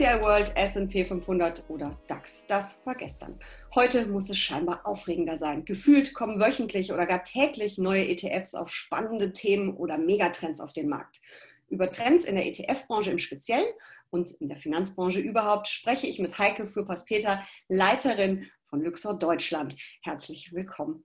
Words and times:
MSCI 0.00 0.22
World, 0.22 0.56
S&P 0.56 1.04
500 1.04 1.68
oder 1.68 1.90
DAX. 2.06 2.46
Das 2.46 2.86
war 2.86 2.94
gestern. 2.94 3.38
Heute 3.74 4.06
muss 4.06 4.30
es 4.30 4.38
scheinbar 4.38 4.86
aufregender 4.86 5.36
sein. 5.36 5.66
Gefühlt 5.66 6.14
kommen 6.14 6.40
wöchentlich 6.40 6.90
oder 6.90 7.04
gar 7.04 7.22
täglich 7.22 7.76
neue 7.76 8.08
ETFs 8.08 8.54
auf 8.54 8.70
spannende 8.70 9.34
Themen 9.34 9.76
oder 9.76 9.98
Megatrends 9.98 10.60
auf 10.60 10.72
den 10.72 10.88
Markt. 10.88 11.20
Über 11.68 11.92
Trends 11.92 12.24
in 12.24 12.36
der 12.36 12.46
ETF-Branche 12.46 13.10
im 13.10 13.18
Speziellen 13.18 13.68
und 14.08 14.30
in 14.40 14.46
der 14.46 14.56
Finanzbranche 14.56 15.20
überhaupt 15.20 15.68
spreche 15.68 16.06
ich 16.06 16.18
mit 16.18 16.38
Heike 16.38 16.66
Fürpass-Peter, 16.66 17.42
Leiterin 17.68 18.48
von 18.64 18.80
Luxor 18.80 19.18
Deutschland. 19.18 19.76
Herzlich 20.00 20.54
willkommen. 20.54 21.04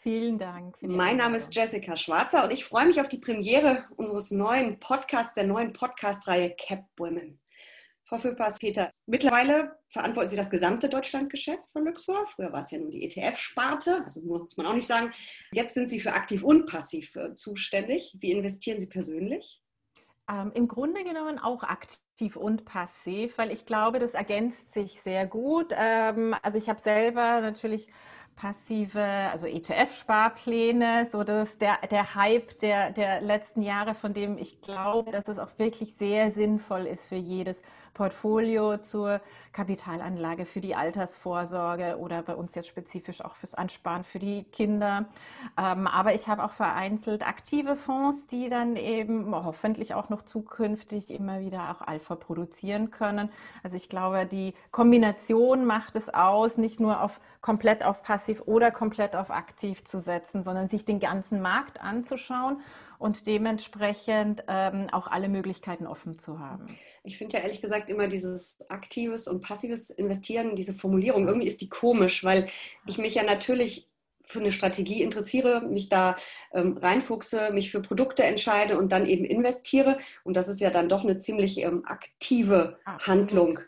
Vielen 0.00 0.38
Dank. 0.38 0.76
Mein 0.82 1.16
Name 1.16 1.38
ist 1.38 1.54
Jessica 1.54 1.96
Schwarzer 1.96 2.44
und 2.44 2.52
ich 2.52 2.66
freue 2.66 2.84
mich 2.84 3.00
auf 3.00 3.08
die 3.08 3.18
Premiere 3.18 3.86
unseres 3.96 4.30
neuen 4.30 4.78
Podcasts, 4.78 5.32
der 5.32 5.46
neuen 5.46 5.72
Podcast-Reihe 5.72 6.54
Cap 6.58 6.84
Women. 6.98 7.39
Frau 8.10 8.18
Föpers, 8.18 8.58
Peter, 8.58 8.90
mittlerweile 9.06 9.78
verantworten 9.88 10.30
Sie 10.30 10.36
das 10.36 10.50
gesamte 10.50 10.88
Deutschlandgeschäft 10.88 11.70
von 11.70 11.84
Luxor. 11.84 12.26
Früher 12.26 12.52
war 12.52 12.58
es 12.58 12.72
ja 12.72 12.80
nur 12.80 12.90
die 12.90 13.04
ETF-Sparte, 13.04 14.02
also 14.04 14.20
muss 14.22 14.56
man 14.56 14.66
auch 14.66 14.74
nicht 14.74 14.88
sagen. 14.88 15.12
Jetzt 15.52 15.74
sind 15.74 15.88
Sie 15.88 16.00
für 16.00 16.12
aktiv 16.12 16.42
und 16.42 16.66
passiv 16.66 17.14
äh, 17.14 17.34
zuständig. 17.34 18.16
Wie 18.18 18.32
investieren 18.32 18.80
Sie 18.80 18.88
persönlich? 18.88 19.62
Ähm, 20.28 20.50
Im 20.56 20.66
Grunde 20.66 21.04
genommen 21.04 21.38
auch 21.38 21.62
aktiv 21.62 22.34
und 22.34 22.64
passiv, 22.64 23.38
weil 23.38 23.52
ich 23.52 23.64
glaube, 23.64 24.00
das 24.00 24.14
ergänzt 24.14 24.72
sich 24.72 25.00
sehr 25.02 25.28
gut. 25.28 25.68
Ähm, 25.70 26.34
also 26.42 26.58
ich 26.58 26.68
habe 26.68 26.80
selber 26.80 27.40
natürlich 27.40 27.86
passive, 28.40 29.02
also 29.02 29.46
ETF-Sparpläne, 29.46 31.08
so 31.12 31.24
dass 31.24 31.58
der, 31.58 31.78
der 31.90 32.14
Hype 32.14 32.58
der, 32.60 32.90
der 32.90 33.20
letzten 33.20 33.60
Jahre, 33.60 33.94
von 33.94 34.14
dem 34.14 34.38
ich 34.38 34.62
glaube, 34.62 35.10
dass 35.10 35.28
es 35.28 35.38
auch 35.38 35.58
wirklich 35.58 35.94
sehr 35.96 36.30
sinnvoll 36.30 36.86
ist 36.86 37.06
für 37.06 37.16
jedes 37.16 37.60
Portfolio 37.94 38.78
zur 38.78 39.20
Kapitalanlage, 39.52 40.46
für 40.46 40.60
die 40.60 40.74
Altersvorsorge 40.74 41.98
oder 41.98 42.22
bei 42.22 42.34
uns 42.34 42.54
jetzt 42.54 42.68
spezifisch 42.68 43.24
auch 43.24 43.34
fürs 43.34 43.54
Ansparen 43.54 44.04
für 44.04 44.18
die 44.18 44.44
Kinder. 44.44 45.06
Ähm, 45.58 45.86
aber 45.86 46.14
ich 46.14 46.28
habe 46.28 46.44
auch 46.44 46.52
vereinzelt 46.52 47.26
aktive 47.26 47.76
Fonds, 47.76 48.26
die 48.26 48.48
dann 48.48 48.76
eben 48.76 49.34
hoffentlich 49.34 49.94
auch 49.94 50.08
noch 50.08 50.22
zukünftig 50.22 51.10
immer 51.10 51.40
wieder 51.40 51.70
auch 51.70 51.86
Alpha 51.86 52.14
produzieren 52.14 52.90
können. 52.90 53.30
Also 53.62 53.76
ich 53.76 53.88
glaube, 53.88 54.26
die 54.26 54.54
Kombination 54.70 55.64
macht 55.66 55.96
es 55.96 56.08
aus, 56.08 56.58
nicht 56.58 56.80
nur 56.80 57.02
auf 57.02 57.20
komplett 57.40 57.84
auf 57.84 58.02
passiv 58.02 58.42
oder 58.46 58.70
komplett 58.70 59.16
auf 59.16 59.30
aktiv 59.30 59.84
zu 59.84 59.98
setzen, 60.00 60.42
sondern 60.42 60.68
sich 60.68 60.84
den 60.84 61.00
ganzen 61.00 61.40
Markt 61.40 61.80
anzuschauen 61.80 62.60
und 63.00 63.26
dementsprechend 63.26 64.44
ähm, 64.46 64.88
auch 64.92 65.06
alle 65.06 65.30
Möglichkeiten 65.30 65.86
offen 65.86 66.18
zu 66.18 66.38
haben. 66.38 66.66
Ich 67.02 67.16
finde 67.16 67.38
ja 67.38 67.42
ehrlich 67.42 67.62
gesagt 67.62 67.88
immer 67.88 68.08
dieses 68.08 68.58
aktives 68.68 69.26
und 69.26 69.42
passives 69.42 69.88
Investieren, 69.88 70.54
diese 70.54 70.74
Formulierung, 70.74 71.26
irgendwie 71.26 71.48
ist 71.48 71.62
die 71.62 71.70
komisch, 71.70 72.24
weil 72.24 72.46
ich 72.86 72.98
mich 72.98 73.14
ja 73.14 73.22
natürlich 73.22 73.88
für 74.22 74.40
eine 74.40 74.52
Strategie 74.52 75.02
interessiere, 75.02 75.62
mich 75.62 75.88
da 75.88 76.14
ähm, 76.52 76.76
reinfuchse, 76.76 77.52
mich 77.54 77.70
für 77.70 77.80
Produkte 77.80 78.22
entscheide 78.22 78.78
und 78.78 78.92
dann 78.92 79.06
eben 79.06 79.24
investiere. 79.24 79.98
Und 80.22 80.36
das 80.36 80.48
ist 80.48 80.60
ja 80.60 80.68
dann 80.68 80.90
doch 80.90 81.02
eine 81.02 81.16
ziemlich 81.16 81.58
ähm, 81.62 81.82
aktive 81.86 82.78
Absolut. 82.84 83.06
Handlung. 83.06 83.58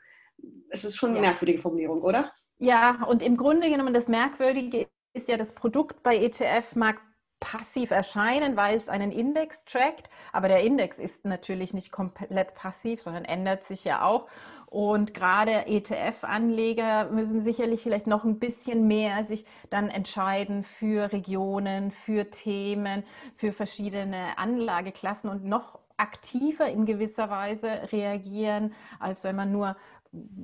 Es 0.68 0.84
ist 0.84 0.96
schon 0.96 1.10
eine 1.10 1.18
ja. 1.18 1.30
merkwürdige 1.30 1.58
Formulierung, 1.58 2.02
oder? 2.02 2.30
Ja, 2.58 3.02
und 3.04 3.22
im 3.22 3.38
Grunde 3.38 3.70
genommen 3.70 3.94
das 3.94 4.08
Merkwürdige 4.08 4.88
ist 5.14 5.28
ja, 5.28 5.38
das 5.38 5.54
Produkt 5.54 6.02
bei 6.02 6.16
ETF 6.16 6.76
mag 6.76 7.00
passiv 7.42 7.90
erscheinen, 7.90 8.56
weil 8.56 8.76
es 8.76 8.88
einen 8.88 9.10
Index 9.10 9.64
trackt. 9.64 10.08
Aber 10.32 10.48
der 10.48 10.62
Index 10.62 10.98
ist 10.98 11.24
natürlich 11.24 11.74
nicht 11.74 11.90
komplett 11.90 12.54
passiv, 12.54 13.02
sondern 13.02 13.24
ändert 13.24 13.64
sich 13.64 13.84
ja 13.84 14.04
auch. 14.04 14.28
Und 14.66 15.12
gerade 15.12 15.66
ETF-Anleger 15.66 17.10
müssen 17.10 17.42
sicherlich 17.42 17.82
vielleicht 17.82 18.06
noch 18.06 18.24
ein 18.24 18.38
bisschen 18.38 18.86
mehr 18.86 19.24
sich 19.24 19.44
dann 19.68 19.90
entscheiden 19.90 20.62
für 20.62 21.12
Regionen, 21.12 21.90
für 21.90 22.30
Themen, 22.30 23.04
für 23.36 23.52
verschiedene 23.52 24.38
Anlageklassen 24.38 25.28
und 25.28 25.44
noch 25.44 25.78
aktiver 25.98 26.68
in 26.68 26.86
gewisser 26.86 27.28
Weise 27.28 27.92
reagieren, 27.92 28.72
als 28.98 29.24
wenn 29.24 29.36
man 29.36 29.52
nur 29.52 29.76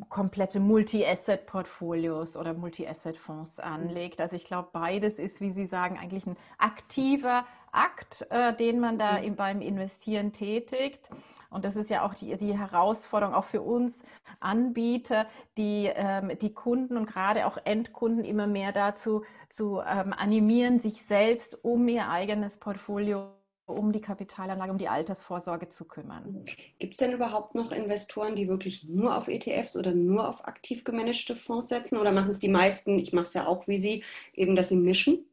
komplette 0.09 0.61
Multi-Asset-Portfolios 0.61 2.37
oder 2.37 2.55
Multi-Asset-Fonds 2.55 3.61
anlegt. 3.61 4.21
Also 4.21 4.37
ich 4.37 4.45
glaube, 4.45 4.69
beides 4.73 5.19
ist, 5.19 5.41
wie 5.41 5.51
Sie 5.51 5.67
sagen, 5.67 5.99
eigentlich 5.99 6.27
ein 6.27 6.37
aktiver 6.57 7.45
Akt, 7.71 8.27
äh, 8.31 8.55
den 8.57 8.81
man 8.81 8.99
da 8.99 9.21
mhm. 9.21 9.37
beim 9.37 9.61
Investieren 9.61 10.33
tätigt. 10.33 11.11
Und 11.51 11.65
das 11.65 11.77
ist 11.77 11.91
ja 11.91 12.05
auch 12.05 12.15
die, 12.15 12.37
die 12.37 12.59
Herausforderung 12.59 13.35
auch 13.35 13.45
für 13.45 13.63
uns 13.63 14.05
Anbieter, 14.41 15.27
die, 15.57 15.91
ähm, 15.95 16.33
die 16.41 16.53
Kunden 16.53 16.97
und 16.97 17.07
gerade 17.07 17.47
auch 17.47 17.59
Endkunden 17.65 18.25
immer 18.25 18.47
mehr 18.47 18.73
dazu 18.73 19.25
zu 19.49 19.81
ähm, 19.81 20.13
animieren, 20.13 20.79
sich 20.81 21.03
selbst 21.03 21.65
um 21.65 21.89
ihr 21.89 22.09
eigenes 22.09 22.59
Portfolio 22.59 23.31
um 23.69 23.93
die 23.93 24.01
Kapitalanlage, 24.01 24.73
um 24.73 24.79
die 24.79 24.89
Altersvorsorge 24.89 25.69
zu 25.69 25.85
kümmern. 25.85 26.45
Gibt 26.79 26.95
es 26.95 26.99
denn 26.99 27.13
überhaupt 27.13 27.55
noch 27.55 27.73
Investoren, 27.73 28.35
die 28.35 28.49
wirklich 28.49 28.85
nur 28.89 29.17
auf 29.17 29.29
ETFs 29.29 29.77
oder 29.77 29.93
nur 29.93 30.29
auf 30.29 30.47
aktiv 30.47 30.85
gemanagte 30.85 31.37
Fonds 31.37 31.69
setzen? 31.69 31.99
Oder 31.99 32.13
machen 32.13 32.31
es 32.31 32.39
die 32.39 32.49
meisten, 32.49 32.99
ich 32.99 33.13
mache 33.13 33.27
es 33.27 33.35
ja 33.35 33.47
auch 33.47 33.69
wie 33.69 33.77
Sie, 33.77 34.05
eben, 34.35 34.57
dass 34.57 34.71
sie 34.71 34.77
mischen? 34.77 35.25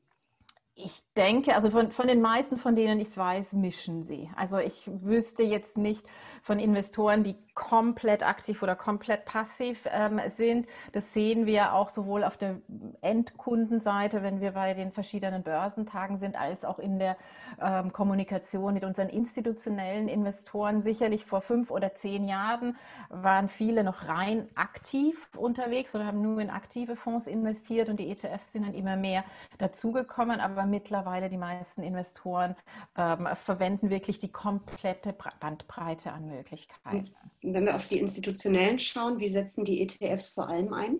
Ich 0.77 1.01
denke, 1.15 1.55
also 1.55 1.69
von, 1.69 1.91
von 1.91 2.07
den 2.07 2.19
meisten, 2.19 2.57
von 2.57 2.75
denen 2.75 2.99
ich 2.99 3.07
es 3.07 3.17
weiß, 3.17 3.53
mischen 3.53 4.03
sie. 4.03 4.29
Also 4.35 4.57
ich 4.57 4.83
wüsste 4.85 5.41
jetzt 5.41 5.77
nicht 5.77 6.05
von 6.43 6.59
Investoren, 6.59 7.23
die 7.23 7.37
komplett 7.55 8.21
aktiv 8.21 8.61
oder 8.61 8.75
komplett 8.75 9.23
passiv 9.23 9.87
ähm, 9.89 10.19
sind. 10.27 10.67
Das 10.91 11.13
sehen 11.13 11.45
wir 11.45 11.73
auch 11.73 11.89
sowohl 11.89 12.25
auf 12.25 12.35
der 12.35 12.57
Endkundenseite, 12.99 14.21
wenn 14.21 14.41
wir 14.41 14.51
bei 14.51 14.73
den 14.73 14.91
verschiedenen 14.91 15.43
Börsentagen 15.43 16.17
sind, 16.17 16.37
als 16.37 16.65
auch 16.65 16.79
in 16.79 16.99
der 16.99 17.15
ähm, 17.61 17.93
Kommunikation 17.93 18.73
mit 18.73 18.83
unseren 18.83 19.07
institutionellen 19.07 20.09
Investoren. 20.09 20.81
Sicherlich 20.81 21.25
vor 21.25 21.39
fünf 21.39 21.71
oder 21.71 21.95
zehn 21.95 22.27
Jahren 22.27 22.75
waren 23.09 23.47
viele 23.47 23.85
noch 23.85 24.09
rein 24.09 24.49
aktiv 24.55 25.29
unterwegs 25.37 25.95
oder 25.95 26.05
haben 26.05 26.21
nur 26.21 26.41
in 26.41 26.49
aktive 26.49 26.97
Fonds 26.97 27.27
investiert 27.27 27.87
und 27.87 28.01
die 28.01 28.11
ETFs 28.11 28.51
sind 28.51 28.65
dann 28.65 28.73
immer 28.73 28.97
mehr 28.97 29.23
dazugekommen. 29.57 30.41
Aber 30.41 30.64
mittlerweile 30.65 31.29
die 31.29 31.37
meisten 31.37 31.83
Investoren 31.83 32.55
ähm, 32.97 33.27
verwenden 33.45 33.89
wirklich 33.89 34.19
die 34.19 34.31
komplette 34.31 35.15
Bandbreite 35.39 36.11
an 36.11 36.27
Möglichkeiten. 36.27 37.09
Wenn 37.41 37.65
wir 37.65 37.75
auf 37.75 37.87
die 37.87 37.99
institutionellen 37.99 38.79
schauen, 38.79 39.19
wie 39.19 39.27
setzen 39.27 39.65
die 39.65 39.81
ETFs 39.81 40.33
vor 40.33 40.49
allem 40.49 40.73
ein? 40.73 40.99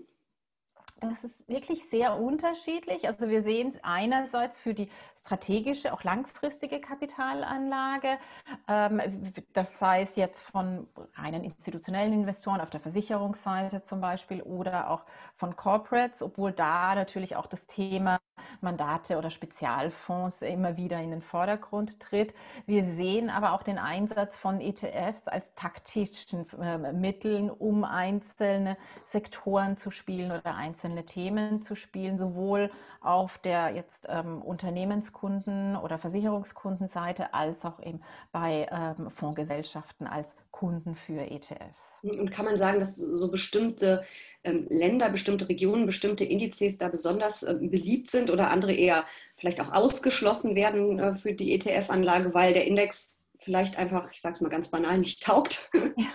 Das 1.01 1.23
ist 1.23 1.47
wirklich 1.47 1.83
sehr 1.89 2.17
unterschiedlich. 2.17 3.05
Also 3.05 3.27
wir 3.27 3.41
sehen 3.41 3.69
es 3.69 3.79
einerseits 3.83 4.57
für 4.57 4.73
die 4.73 4.89
strategische, 5.25 5.91
auch 5.91 6.03
langfristige 6.03 6.79
Kapitalanlage. 6.79 8.19
Ähm, 8.67 9.33
das 9.53 9.79
sei 9.79 10.03
es 10.03 10.15
jetzt 10.15 10.43
von 10.43 10.87
reinen 11.15 11.43
institutionellen 11.43 12.13
Investoren 12.13 12.61
auf 12.61 12.69
der 12.69 12.79
Versicherungsseite 12.79 13.81
zum 13.81 14.01
Beispiel 14.01 14.43
oder 14.43 14.91
auch 14.91 15.05
von 15.35 15.55
Corporates, 15.55 16.21
obwohl 16.21 16.51
da 16.51 16.93
natürlich 16.93 17.35
auch 17.35 17.47
das 17.47 17.65
Thema 17.65 18.19
Mandate 18.61 19.17
oder 19.17 19.31
Spezialfonds 19.31 20.41
immer 20.41 20.77
wieder 20.77 20.99
in 21.01 21.11
den 21.11 21.21
Vordergrund 21.21 21.99
tritt. 21.99 22.33
Wir 22.65 22.83
sehen 22.83 23.29
aber 23.29 23.53
auch 23.53 23.63
den 23.63 23.79
Einsatz 23.79 24.37
von 24.37 24.61
ETFs 24.61 25.27
als 25.27 25.53
taktischen 25.55 26.45
ähm, 26.61 26.99
Mitteln, 26.99 27.49
um 27.49 27.83
einzelne 27.83 28.77
Sektoren 29.05 29.77
zu 29.77 29.89
spielen 29.91 30.31
oder 30.31 30.55
einzelne 30.55 31.05
Themen 31.05 31.61
zu 31.61 31.75
spielen, 31.75 32.17
sowohl 32.17 32.71
auf 33.01 33.37
der 33.39 33.71
jetzt 33.71 34.05
ähm, 34.09 34.41
Unternehmens 34.41 35.13
Versicherungskunden 35.15 35.75
oder 35.77 35.97
Versicherungskundenseite 35.97 37.33
als 37.33 37.65
auch 37.65 37.79
eben 37.81 38.01
bei 38.31 38.67
ähm, 38.71 39.09
Fondsgesellschaften 39.09 40.07
als 40.07 40.35
Kunden 40.51 40.95
für 40.95 41.19
ETFs. 41.19 41.99
Und 42.19 42.31
kann 42.31 42.45
man 42.45 42.57
sagen, 42.57 42.79
dass 42.79 42.95
so 42.95 43.31
bestimmte 43.31 44.03
ähm, 44.43 44.67
Länder, 44.69 45.09
bestimmte 45.09 45.49
Regionen, 45.49 45.85
bestimmte 45.85 46.25
Indizes 46.25 46.77
da 46.77 46.89
besonders 46.89 47.43
äh, 47.43 47.55
beliebt 47.55 48.09
sind 48.09 48.29
oder 48.29 48.51
andere 48.51 48.73
eher 48.73 49.05
vielleicht 49.35 49.61
auch 49.61 49.71
ausgeschlossen 49.71 50.55
werden 50.55 50.99
äh, 50.99 51.13
für 51.13 51.33
die 51.33 51.53
ETF-Anlage, 51.53 52.33
weil 52.33 52.53
der 52.53 52.67
Index 52.67 53.21
vielleicht 53.37 53.77
einfach, 53.77 54.11
ich 54.13 54.21
sage 54.21 54.35
es 54.35 54.41
mal 54.41 54.49
ganz 54.49 54.69
banal, 54.69 54.97
nicht 54.97 55.23
taugt? 55.23 55.69
Ja. 55.73 56.07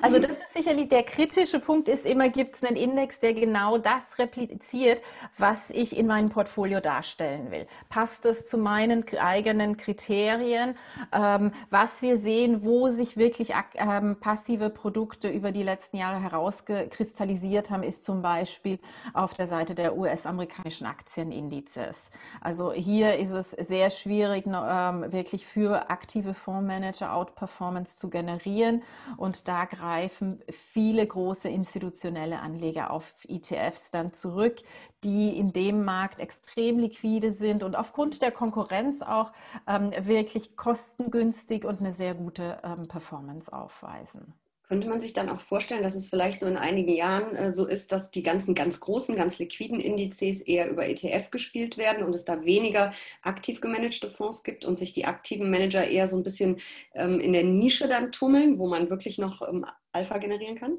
Also 0.00 0.18
das 0.18 0.35
sicherlich 0.66 0.88
der 0.88 1.04
kritische 1.04 1.60
Punkt 1.60 1.88
ist 1.88 2.04
immer, 2.04 2.28
gibt 2.28 2.56
es 2.56 2.64
einen 2.64 2.76
Index, 2.76 3.20
der 3.20 3.34
genau 3.34 3.78
das 3.78 4.18
repliziert, 4.18 5.00
was 5.38 5.70
ich 5.70 5.96
in 5.96 6.08
meinem 6.08 6.28
Portfolio 6.28 6.80
darstellen 6.80 7.52
will. 7.52 7.68
Passt 7.88 8.24
das 8.24 8.46
zu 8.46 8.58
meinen 8.58 9.04
eigenen 9.16 9.76
Kriterien? 9.76 10.74
Ähm, 11.12 11.52
was 11.70 12.02
wir 12.02 12.16
sehen, 12.16 12.64
wo 12.64 12.90
sich 12.90 13.16
wirklich 13.16 13.52
ähm, 13.76 14.16
passive 14.18 14.68
Produkte 14.68 15.28
über 15.28 15.52
die 15.52 15.62
letzten 15.62 15.98
Jahre 15.98 16.20
herausgekristallisiert 16.20 17.70
haben, 17.70 17.84
ist 17.84 18.04
zum 18.04 18.20
Beispiel 18.20 18.80
auf 19.14 19.34
der 19.34 19.46
Seite 19.46 19.76
der 19.76 19.96
US-amerikanischen 19.96 20.88
Aktienindizes. 20.88 22.10
Also 22.40 22.72
hier 22.72 23.14
ist 23.18 23.30
es 23.30 23.68
sehr 23.68 23.90
schwierig, 23.90 24.46
ähm, 24.46 25.12
wirklich 25.12 25.46
für 25.46 25.90
aktive 25.90 26.34
Fondsmanager 26.34 27.14
Outperformance 27.14 27.98
zu 27.98 28.10
generieren 28.10 28.82
und 29.16 29.46
da 29.46 29.64
greifen 29.66 30.42
viele 30.56 31.06
große 31.06 31.48
institutionelle 31.48 32.40
Anleger 32.40 32.90
auf 32.90 33.14
ETFs 33.28 33.90
dann 33.90 34.12
zurück, 34.14 34.58
die 35.04 35.36
in 35.38 35.52
dem 35.52 35.84
Markt 35.84 36.18
extrem 36.20 36.78
liquide 36.78 37.32
sind 37.32 37.62
und 37.62 37.76
aufgrund 37.76 38.22
der 38.22 38.32
Konkurrenz 38.32 39.02
auch 39.02 39.32
ähm, 39.66 39.92
wirklich 40.06 40.56
kostengünstig 40.56 41.64
und 41.64 41.80
eine 41.80 41.94
sehr 41.94 42.14
gute 42.14 42.58
ähm, 42.62 42.88
Performance 42.88 43.52
aufweisen. 43.52 44.34
Könnte 44.68 44.88
man 44.88 45.00
sich 45.00 45.12
dann 45.12 45.28
auch 45.28 45.40
vorstellen, 45.40 45.82
dass 45.82 45.94
es 45.94 46.08
vielleicht 46.08 46.40
so 46.40 46.46
in 46.46 46.56
einigen 46.56 46.92
Jahren 46.92 47.36
äh, 47.36 47.52
so 47.52 47.66
ist, 47.66 47.92
dass 47.92 48.10
die 48.10 48.24
ganzen 48.24 48.54
ganz 48.54 48.80
großen, 48.80 49.14
ganz 49.14 49.38
liquiden 49.38 49.78
Indizes 49.78 50.40
eher 50.40 50.68
über 50.68 50.88
ETF 50.88 51.30
gespielt 51.30 51.78
werden 51.78 52.04
und 52.04 52.14
es 52.14 52.24
da 52.24 52.44
weniger 52.44 52.92
aktiv 53.22 53.60
gemanagte 53.60 54.10
Fonds 54.10 54.42
gibt 54.42 54.64
und 54.64 54.74
sich 54.74 54.92
die 54.92 55.04
aktiven 55.04 55.50
Manager 55.50 55.86
eher 55.86 56.08
so 56.08 56.16
ein 56.16 56.24
bisschen 56.24 56.58
ähm, 56.94 57.20
in 57.20 57.32
der 57.32 57.44
Nische 57.44 57.86
dann 57.86 58.10
tummeln, 58.10 58.58
wo 58.58 58.66
man 58.66 58.90
wirklich 58.90 59.18
noch 59.18 59.42
ähm, 59.48 59.64
Alpha 59.92 60.18
generieren 60.18 60.56
kann? 60.56 60.78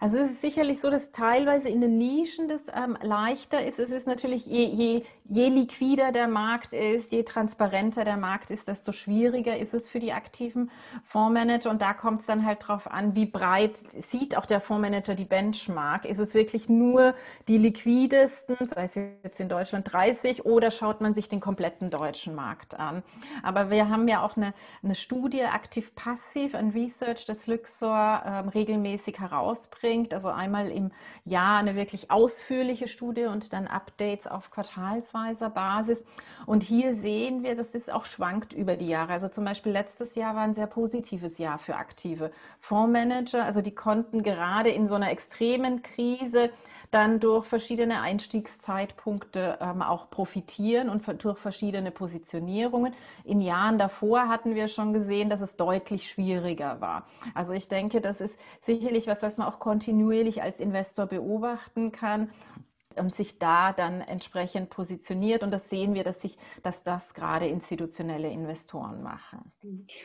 Also 0.00 0.18
es 0.18 0.30
ist 0.30 0.40
sicherlich 0.40 0.80
so, 0.80 0.90
dass 0.90 1.10
teilweise 1.10 1.68
in 1.68 1.80
den 1.80 1.98
Nischen 1.98 2.48
das 2.48 2.62
ähm, 2.72 2.96
leichter 3.02 3.64
ist. 3.66 3.80
Es 3.80 3.90
ist 3.90 4.06
natürlich, 4.06 4.46
je, 4.46 4.64
je, 4.64 5.02
je 5.24 5.48
liquider 5.48 6.12
der 6.12 6.28
Markt 6.28 6.72
ist, 6.72 7.10
je 7.10 7.24
transparenter 7.24 8.04
der 8.04 8.16
Markt 8.16 8.52
ist, 8.52 8.68
desto 8.68 8.92
schwieriger 8.92 9.58
ist 9.58 9.74
es 9.74 9.88
für 9.88 9.98
die 9.98 10.12
aktiven 10.12 10.70
Fondsmanager. 11.04 11.70
Und 11.70 11.82
da 11.82 11.94
kommt 11.94 12.20
es 12.20 12.26
dann 12.26 12.46
halt 12.46 12.68
drauf 12.68 12.88
an, 12.88 13.16
wie 13.16 13.26
breit 13.26 13.72
sieht 14.10 14.36
auch 14.36 14.46
der 14.46 14.60
Fondsmanager 14.60 15.16
die 15.16 15.24
Benchmark. 15.24 16.04
Ist 16.04 16.20
es 16.20 16.32
wirklich 16.32 16.68
nur 16.68 17.14
die 17.48 17.58
liquidesten, 17.58 18.56
sei 18.68 18.84
es 18.84 18.94
jetzt 18.94 19.40
in 19.40 19.48
Deutschland 19.48 19.92
30, 19.92 20.44
oder 20.44 20.70
schaut 20.70 21.00
man 21.00 21.14
sich 21.14 21.28
den 21.28 21.40
kompletten 21.40 21.90
deutschen 21.90 22.36
Markt 22.36 22.78
an? 22.78 23.02
Aber 23.42 23.70
wir 23.70 23.88
haben 23.88 24.06
ja 24.06 24.22
auch 24.22 24.36
eine, 24.36 24.54
eine 24.84 24.94
Studie 24.94 25.42
aktiv-passiv, 25.42 26.54
ein 26.54 26.70
Research, 26.70 27.26
das 27.26 27.48
Luxor 27.48 28.22
ähm, 28.24 28.48
regelmäßig 28.48 29.18
herausbringt 29.18 29.87
bringt. 29.88 30.12
Also 30.12 30.28
einmal 30.28 30.70
im 30.70 30.90
Jahr 31.24 31.58
eine 31.58 31.74
wirklich 31.74 32.10
ausführliche 32.10 32.88
Studie 32.88 33.24
und 33.24 33.52
dann 33.52 33.66
Updates 33.66 34.26
auf 34.26 34.50
quartalsweiser 34.50 35.48
Basis. 35.48 36.04
Und 36.44 36.62
hier 36.62 36.94
sehen 36.94 37.42
wir, 37.42 37.56
dass 37.56 37.74
es 37.74 37.88
auch 37.88 38.04
schwankt 38.04 38.52
über 38.52 38.76
die 38.76 38.88
Jahre. 38.88 39.12
Also 39.12 39.28
zum 39.28 39.44
Beispiel 39.44 39.72
letztes 39.72 40.14
Jahr 40.14 40.34
war 40.34 40.42
ein 40.42 40.54
sehr 40.54 40.66
positives 40.66 41.38
Jahr 41.38 41.58
für 41.58 41.76
aktive 41.76 42.30
Fondsmanager. 42.60 43.44
Also 43.44 43.62
die 43.62 43.74
konnten 43.74 44.22
gerade 44.22 44.68
in 44.68 44.86
so 44.86 44.94
einer 44.94 45.10
extremen 45.10 45.82
Krise 45.82 46.50
dann 46.90 47.20
durch 47.20 47.46
verschiedene 47.46 48.00
Einstiegszeitpunkte 48.00 49.58
ähm, 49.60 49.82
auch 49.82 50.10
profitieren 50.10 50.88
und 50.88 51.04
durch 51.22 51.38
verschiedene 51.38 51.90
Positionierungen. 51.90 52.94
In 53.24 53.40
Jahren 53.40 53.78
davor 53.78 54.28
hatten 54.28 54.54
wir 54.54 54.68
schon 54.68 54.92
gesehen, 54.92 55.28
dass 55.30 55.40
es 55.40 55.56
deutlich 55.56 56.10
schwieriger 56.10 56.80
war. 56.80 57.06
Also 57.34 57.52
ich 57.52 57.68
denke, 57.68 58.00
das 58.00 58.20
ist 58.20 58.38
sicherlich 58.62 59.06
was, 59.06 59.22
was 59.22 59.36
man 59.36 59.48
auch 59.48 59.58
kontinuierlich 59.58 60.42
als 60.42 60.60
Investor 60.60 61.06
beobachten 61.06 61.92
kann 61.92 62.30
und 62.98 63.14
sich 63.14 63.38
da 63.38 63.72
dann 63.72 64.00
entsprechend 64.00 64.70
positioniert. 64.70 65.42
Und 65.42 65.50
das 65.50 65.70
sehen 65.70 65.94
wir, 65.94 66.04
dass, 66.04 66.20
sich, 66.20 66.36
dass 66.62 66.82
das 66.82 67.14
gerade 67.14 67.46
institutionelle 67.46 68.30
Investoren 68.30 69.02
machen. 69.02 69.52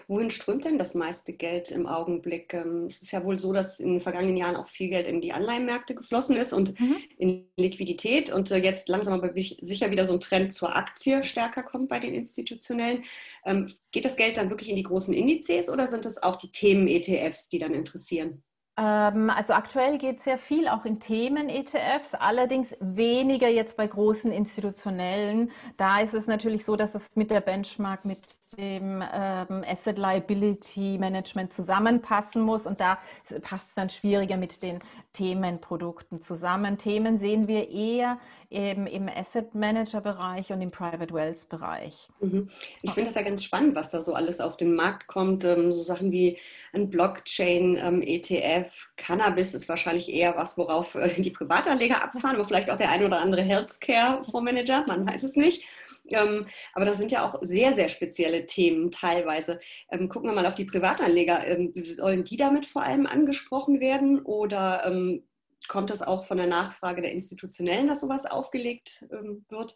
Wohin 0.07 0.30
strömt 0.30 0.66
denn 0.66 0.78
das 0.78 0.95
meiste 0.95 1.34
Geld 1.34 1.72
im 1.72 1.88
Augenblick? 1.88 2.54
Ähm, 2.54 2.86
es 2.88 3.01
ist 3.01 3.12
ja 3.12 3.24
wohl 3.24 3.40
so, 3.40 3.54
dass 3.54 3.80
in 3.80 3.92
den 3.92 4.00
vergangenen 4.00 4.38
Jahren 4.38 4.56
auch 4.56 4.68
viel 4.68 4.90
Geld 4.90 5.07
in 5.07 5.22
die 5.22 5.34
Anleihenmärkte 5.34 5.95
geflossen 5.95 6.36
ist 6.36 6.54
und 6.54 6.80
mhm. 6.80 6.95
in 7.18 7.48
Liquidität 7.57 8.31
und 8.31 8.51
äh, 8.51 8.57
jetzt 8.57 8.90
langsam 8.90 9.13
aber 9.13 9.34
sicher 9.34 9.92
wieder 9.92 10.06
so 10.06 10.13
ein 10.13 10.19
Trend 10.19 10.54
zur 10.54 10.75
Aktie 10.75 11.24
stärker 11.24 11.63
kommt 11.63 11.90
bei 11.90 12.00
den 12.00 12.13
institutionellen. 12.13 13.04
Ähm, 13.45 13.72
geht 13.92 14.06
das 14.06 14.16
Geld 14.16 14.38
dann 14.38 14.50
wirklich 14.50 14.69
in 14.69 14.75
die 14.75 14.84
großen 14.84 15.13
Indizes 15.13 15.69
oder 15.69 15.88
sind 15.88 16.06
es 16.06 16.22
auch 16.22 16.36
die 16.36 16.51
Themen-ETFs, 16.51 17.50
die 17.50 17.60
dann 17.60 17.74
interessieren? 17.74 18.44
Ähm, 18.75 19.30
also 19.30 19.54
aktuell 19.54 19.98
geht 19.98 20.22
sehr 20.22 20.38
viel 20.38 20.68
auch 20.68 20.86
in 20.86 21.00
Themen-ETFs, 21.00 22.16
allerdings 22.16 22.75
weniger 22.80 23.48
jetzt 23.48 23.78
bei 23.78 23.86
großen 23.86 24.31
institutionellen. 24.31 25.52
Da 25.78 26.02
ist 26.02 26.14
es 26.14 26.25
natürlich 26.25 26.66
so, 26.66 26.75
dass 26.75 26.96
es 26.96 27.06
mit 27.16 27.30
der 27.30 27.42
Benchmark, 27.42 28.06
mit 28.06 28.20
dem 28.58 29.04
ähm, 29.14 29.64
Asset 29.68 29.98
Liability 29.98 30.98
Management 30.98 31.54
zusammenpassen 31.54 32.42
muss 32.42 32.66
und 32.66 32.80
da 32.80 32.98
passt 33.42 33.70
es 33.70 33.76
dann 33.76 33.90
schwieriger 33.90 34.38
mit 34.38 34.62
den 34.62 34.80
Themenprodukten 35.14 36.22
zusammen. 36.22 36.78
Themen 36.78 37.18
sehen 37.18 37.48
wir 37.48 37.70
eher 37.70 38.20
im, 38.50 38.86
im 38.86 39.10
Asset 39.10 39.56
Manager 39.56 40.00
Bereich 40.00 40.52
und 40.52 40.62
im 40.62 40.70
Private 40.70 41.14
Wealth 41.14 41.50
Bereich. 41.50 42.08
Mhm. 42.20 42.48
Ich 42.84 42.92
finde 42.92 43.10
das 43.10 43.16
ja 43.16 43.24
ganz 43.24 43.44
spannend, 43.44 43.76
was 43.76 43.90
da 43.90 44.02
so 44.02 44.14
alles 44.14 44.40
auf 44.40 44.58
den 44.58 44.76
Markt 44.76 45.08
kommt. 45.08 45.44
Ähm, 45.44 45.72
so 45.72 45.82
Sachen 45.82 46.12
wie 46.12 46.38
ein 46.72 46.90
Blockchain, 46.90 47.78
ähm, 47.78 48.02
ETF, 48.04 48.90
Cannabis 48.96 49.54
ist 49.54 49.68
wahrscheinlich 49.70 50.14
eher 50.14 50.38
was, 50.38 50.58
worauf 50.58 50.96
äh, 50.96 51.10
die 51.22 51.32
Privatanleger 51.32 52.04
abfahren, 52.04 52.36
aber 52.36 52.46
vielleicht 52.46 52.70
auch 52.70 52.78
der 52.78 52.92
ein 52.92 53.04
oder 53.04 53.22
andere 53.22 53.42
Healthcare 53.42 54.24
Fondsmanager, 54.24 54.86
man 54.88 55.08
weiß 55.08 55.24
es 55.24 55.36
nicht. 55.36 55.64
Ähm, 56.10 56.46
aber 56.74 56.86
das 56.86 56.98
sind 56.98 57.12
ja 57.12 57.26
auch 57.26 57.40
sehr, 57.42 57.74
sehr 57.74 57.88
spezielle 57.88 58.43
Themen 58.45 58.92
teilweise. 58.92 59.60
Ähm, 59.92 60.10
gucken 60.10 60.30
wir 60.30 60.36
mal 60.36 60.45
auf 60.45 60.56
die 60.56 60.66
Privatanleger. 60.66 61.48
Ähm, 61.48 61.74
sollen 61.75 62.24
die 62.24 62.38
damit 62.38 62.66
vor 62.66 62.84
allem 62.84 63.06
angesprochen 63.06 63.80
werden 63.80 64.22
oder 64.22 64.86
ähm, 64.86 65.24
kommt 65.68 65.92
es 65.92 66.01
auch 66.01 66.25
von 66.25 66.38
der 66.38 66.48
Nachfrage 66.48 67.01
der 67.01 67.12
Institutionellen, 67.12 67.88
dass 67.88 68.01
sowas 68.01 68.25
aufgelegt 68.25 69.06
ähm, 69.12 69.45
wird? 69.50 69.75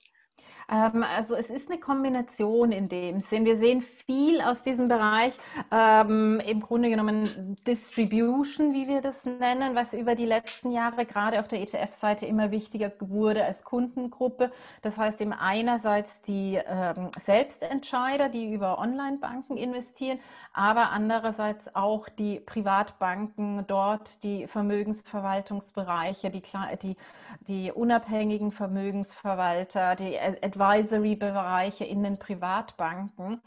Ähm, 0.69 1.03
also 1.03 1.35
es 1.35 1.49
ist 1.49 1.69
eine 1.69 1.79
Kombination 1.79 2.71
in 2.71 2.89
dem 2.89 3.21
Sinn. 3.21 3.45
Wir 3.45 3.57
sehen 3.57 3.81
viel 4.05 4.41
aus 4.41 4.61
diesem 4.61 4.87
Bereich, 4.87 5.33
ähm, 5.71 6.41
im 6.45 6.61
Grunde 6.61 6.89
genommen 6.89 7.57
Distribution, 7.65 8.73
wie 8.73 8.87
wir 8.87 9.01
das 9.01 9.25
nennen, 9.25 9.75
was 9.75 9.93
über 9.93 10.15
die 10.15 10.25
letzten 10.25 10.71
Jahre 10.71 11.05
gerade 11.05 11.39
auf 11.39 11.47
der 11.47 11.61
ETF-Seite 11.61 12.25
immer 12.25 12.51
wichtiger 12.51 12.91
wurde 12.99 13.45
als 13.45 13.63
Kundengruppe. 13.63 14.51
Das 14.81 14.97
heißt 14.97 15.21
eben 15.21 15.33
einerseits 15.33 16.21
die 16.23 16.59
ähm, 16.65 17.09
Selbstentscheider, 17.19 18.29
die 18.29 18.51
über 18.51 18.79
Online-Banken 18.79 19.57
investieren, 19.57 20.19
aber 20.53 20.91
andererseits 20.91 21.73
auch 21.75 22.09
die 22.09 22.39
Privatbanken 22.39 23.65
dort, 23.67 24.23
die 24.23 24.47
Vermögensverwaltungsbereiche, 24.47 26.29
die, 26.29 26.41
die, 26.81 26.97
die 27.47 27.71
unabhängigen 27.71 28.51
Vermögensverwalter, 28.51 29.95
die 29.95 30.17
Advisory-Bereiche 30.59 31.85
in 31.85 32.03
den 32.03 32.17
Privatbanken. 32.17 33.41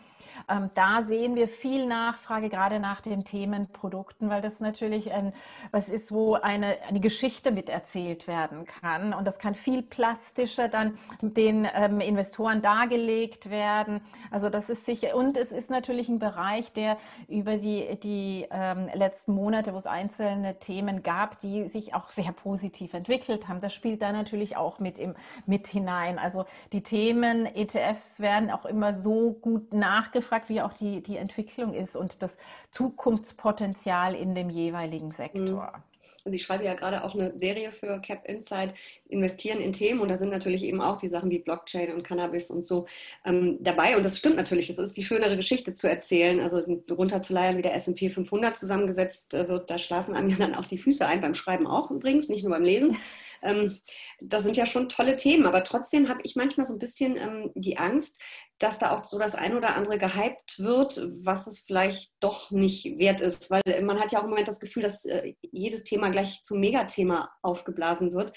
Ähm, 0.48 0.70
da 0.74 1.02
sehen 1.02 1.34
wir 1.34 1.48
viel 1.48 1.86
Nachfrage, 1.86 2.48
gerade 2.48 2.80
nach 2.80 3.00
den 3.00 3.24
Themenprodukten, 3.24 4.28
weil 4.30 4.40
das 4.40 4.60
natürlich 4.60 5.12
ein, 5.12 5.32
was 5.70 5.88
ist, 5.88 6.12
wo 6.12 6.34
eine, 6.34 6.78
eine 6.88 7.00
Geschichte 7.00 7.50
miterzählt 7.50 8.26
werden 8.26 8.64
kann. 8.64 9.12
Und 9.12 9.24
das 9.24 9.38
kann 9.38 9.54
viel 9.54 9.82
plastischer 9.82 10.68
dann 10.68 10.98
den 11.20 11.68
ähm, 11.74 12.00
Investoren 12.00 12.62
dargelegt 12.62 13.50
werden. 13.50 14.00
Also 14.30 14.48
das 14.48 14.70
ist 14.70 14.86
sicher, 14.86 15.16
und 15.16 15.36
es 15.36 15.52
ist 15.52 15.70
natürlich 15.70 16.08
ein 16.08 16.18
Bereich, 16.18 16.72
der 16.72 16.98
über 17.28 17.56
die, 17.56 17.98
die 18.02 18.46
ähm, 18.50 18.88
letzten 18.94 19.34
Monate, 19.34 19.74
wo 19.74 19.78
es 19.78 19.86
einzelne 19.86 20.58
Themen 20.58 21.02
gab, 21.02 21.40
die 21.40 21.68
sich 21.68 21.94
auch 21.94 22.10
sehr 22.10 22.32
positiv 22.32 22.94
entwickelt 22.94 23.48
haben. 23.48 23.60
Das 23.60 23.74
spielt 23.74 24.02
da 24.02 24.12
natürlich 24.12 24.56
auch 24.56 24.78
mit, 24.78 24.98
im, 24.98 25.14
mit 25.46 25.66
hinein. 25.66 26.18
Also 26.18 26.46
die 26.72 26.82
Themen, 26.82 27.46
ETFs 27.46 28.18
werden 28.18 28.50
auch 28.50 28.64
immer 28.64 28.94
so 28.94 29.32
gut 29.32 29.72
nachgefragt 29.72 30.19
gefragt, 30.20 30.48
wie 30.48 30.60
auch 30.60 30.72
die, 30.72 31.02
die 31.02 31.16
Entwicklung 31.16 31.74
ist 31.74 31.96
und 31.96 32.22
das 32.22 32.36
Zukunftspotenzial 32.70 34.14
in 34.14 34.34
dem 34.34 34.50
jeweiligen 34.50 35.12
Sektor. 35.12 35.72
Mhm. 35.76 35.82
Also 36.24 36.36
ich 36.36 36.42
schreibe 36.42 36.64
ja 36.64 36.74
gerade 36.74 37.02
auch 37.04 37.14
eine 37.14 37.38
Serie 37.38 37.72
für 37.72 37.98
Cap 38.00 38.28
Insight, 38.28 38.74
investieren 39.08 39.60
in 39.60 39.72
Themen 39.72 40.00
und 40.00 40.08
da 40.10 40.18
sind 40.18 40.30
natürlich 40.30 40.64
eben 40.64 40.82
auch 40.82 40.98
die 40.98 41.08
Sachen 41.08 41.30
wie 41.30 41.38
Blockchain 41.38 41.94
und 41.94 42.02
Cannabis 42.02 42.50
und 42.50 42.62
so 42.62 42.86
ähm, 43.24 43.56
dabei 43.60 43.96
und 43.96 44.04
das 44.04 44.18
stimmt 44.18 44.36
natürlich, 44.36 44.68
es 44.68 44.78
ist 44.78 44.96
die 44.96 45.04
schönere 45.04 45.36
Geschichte 45.36 45.72
zu 45.72 45.88
erzählen, 45.88 46.40
also 46.40 46.62
runterzuleiern, 46.90 47.56
wie 47.56 47.62
der 47.62 47.74
S&P 47.74 48.10
500 48.10 48.56
zusammengesetzt 48.56 49.32
äh, 49.32 49.48
wird, 49.48 49.70
da 49.70 49.78
schlafen 49.78 50.14
einem 50.14 50.28
ja 50.28 50.36
dann 50.36 50.54
auch 50.54 50.66
die 50.66 50.78
Füße 50.78 51.06
ein, 51.06 51.22
beim 51.22 51.34
Schreiben 51.34 51.66
auch 51.66 51.90
übrigens, 51.90 52.28
nicht 52.28 52.42
nur 52.42 52.52
beim 52.52 52.64
Lesen. 52.64 52.98
Ähm, 53.42 53.78
das 54.20 54.42
sind 54.42 54.56
ja 54.56 54.66
schon 54.66 54.88
tolle 54.88 55.16
Themen, 55.16 55.46
aber 55.46 55.64
trotzdem 55.64 56.08
habe 56.08 56.20
ich 56.24 56.36
manchmal 56.36 56.66
so 56.66 56.74
ein 56.74 56.78
bisschen 56.78 57.16
ähm, 57.16 57.50
die 57.54 57.78
Angst, 57.78 58.20
dass 58.58 58.78
da 58.78 58.94
auch 58.94 59.04
so 59.04 59.18
das 59.18 59.34
ein 59.34 59.56
oder 59.56 59.76
andere 59.76 59.98
gehypt 59.98 60.58
wird, 60.58 61.00
was 61.24 61.46
es 61.46 61.60
vielleicht 61.60 62.12
doch 62.20 62.50
nicht 62.50 62.98
wert 62.98 63.20
ist, 63.20 63.50
weil 63.50 63.62
man 63.82 63.98
hat 63.98 64.12
ja 64.12 64.20
auch 64.20 64.24
im 64.24 64.30
Moment 64.30 64.48
das 64.48 64.60
Gefühl, 64.60 64.82
dass 64.82 65.04
äh, 65.06 65.34
jedes 65.50 65.84
Thema 65.84 66.10
gleich 66.10 66.42
zum 66.42 66.60
Megathema 66.60 67.30
aufgeblasen 67.42 68.12
wird. 68.12 68.32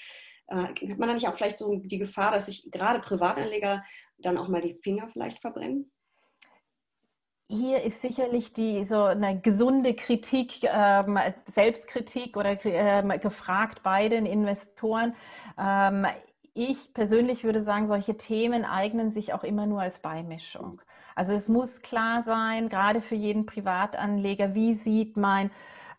Äh, 0.48 0.56
hat 0.56 0.98
man 0.98 1.08
da 1.08 1.14
nicht 1.14 1.28
auch 1.28 1.34
vielleicht 1.34 1.58
so 1.58 1.76
die 1.76 1.98
Gefahr, 1.98 2.32
dass 2.32 2.46
sich 2.46 2.68
gerade 2.70 3.00
Privatanleger 3.00 3.82
dann 4.18 4.38
auch 4.38 4.48
mal 4.48 4.60
die 4.60 4.78
Finger 4.82 5.08
vielleicht 5.08 5.40
verbrennen? 5.40 5.90
Hier 7.48 7.82
ist 7.82 8.00
sicherlich 8.00 8.54
die 8.54 8.84
so 8.84 9.02
eine 9.02 9.38
gesunde 9.38 9.94
Kritik, 9.94 10.62
ähm, 10.62 11.18
Selbstkritik 11.46 12.38
oder 12.38 12.56
ähm, 12.64 13.12
gefragt 13.20 13.82
bei 13.82 14.08
den 14.08 14.24
Investoren. 14.24 15.14
Ähm, 15.58 16.06
ich 16.54 16.94
persönlich 16.94 17.44
würde 17.44 17.60
sagen, 17.60 17.86
solche 17.86 18.16
Themen 18.16 18.64
eignen 18.64 19.12
sich 19.12 19.34
auch 19.34 19.44
immer 19.44 19.66
nur 19.66 19.82
als 19.82 20.00
Beimischung. 20.00 20.80
Also 21.14 21.32
es 21.32 21.46
muss 21.48 21.82
klar 21.82 22.22
sein, 22.22 22.70
gerade 22.70 23.02
für 23.02 23.14
jeden 23.14 23.44
Privatanleger, 23.44 24.54
wie 24.54 24.72
sieht 24.72 25.18
mein 25.18 25.50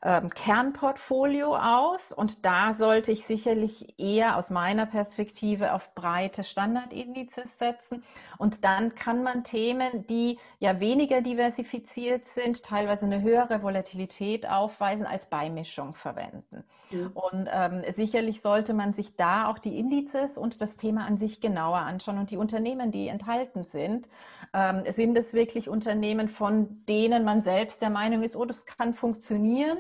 ähm, 0.02 0.30
Kernportfolio 0.30 1.56
aus 1.56 2.12
und 2.12 2.46
da 2.46 2.74
sollte 2.74 3.12
ich 3.12 3.26
sicherlich 3.26 4.00
eher 4.00 4.38
aus 4.38 4.50
meiner 4.50 4.86
Perspektive 4.86 5.74
auf 5.74 5.94
breite 5.96 6.44
Standardindizes 6.44 7.58
setzen 7.58 8.04
und 8.38 8.64
dann 8.64 8.96
kann 8.96 9.24
man 9.24 9.44
Themen, 9.44 10.06
die 10.08 10.40
ja 10.60 10.80
weniger 10.80 11.22
diversifiziert 11.22 12.28
sind, 12.28 12.64
teilweise 12.64 13.06
eine 13.06 13.22
höhere 13.22 13.64
Volatilität 13.64 14.48
aufweisen, 14.48 15.06
als 15.06 15.26
Beimischung 15.28 15.94
verwenden. 15.94 16.64
Mhm. 16.92 17.12
Und 17.14 17.50
ähm, 17.52 17.84
sicherlich 17.94 18.42
sollte 18.42 18.74
man 18.74 18.94
sich 18.94 19.16
da 19.16 19.48
auch 19.48 19.60
die 19.60 19.78
Indizes 19.80 20.38
und 20.38 20.62
das 20.62 20.78
Thema 20.78 21.06
an 21.06 21.18
sich 21.18 21.42
genauer 21.42 21.78
anschauen 21.78 22.18
und 22.18 22.32
die 22.32 22.38
Unternehmen, 22.38 22.92
die 22.92 23.08
enthalten 23.08 23.64
sind. 23.64 24.08
Ähm, 24.54 24.84
sind 24.92 25.18
es 25.18 25.34
wirklich 25.34 25.70
Unternehmen, 25.70 26.30
von 26.30 26.86
denen 26.86 27.24
man 27.24 27.42
selbst 27.42 27.82
der 27.82 27.90
Meinung 27.90 28.24
ist, 28.24 28.36
oh, 28.36 28.46
das 28.46 28.66
kann 28.66 28.94
funktionieren? 28.94 29.78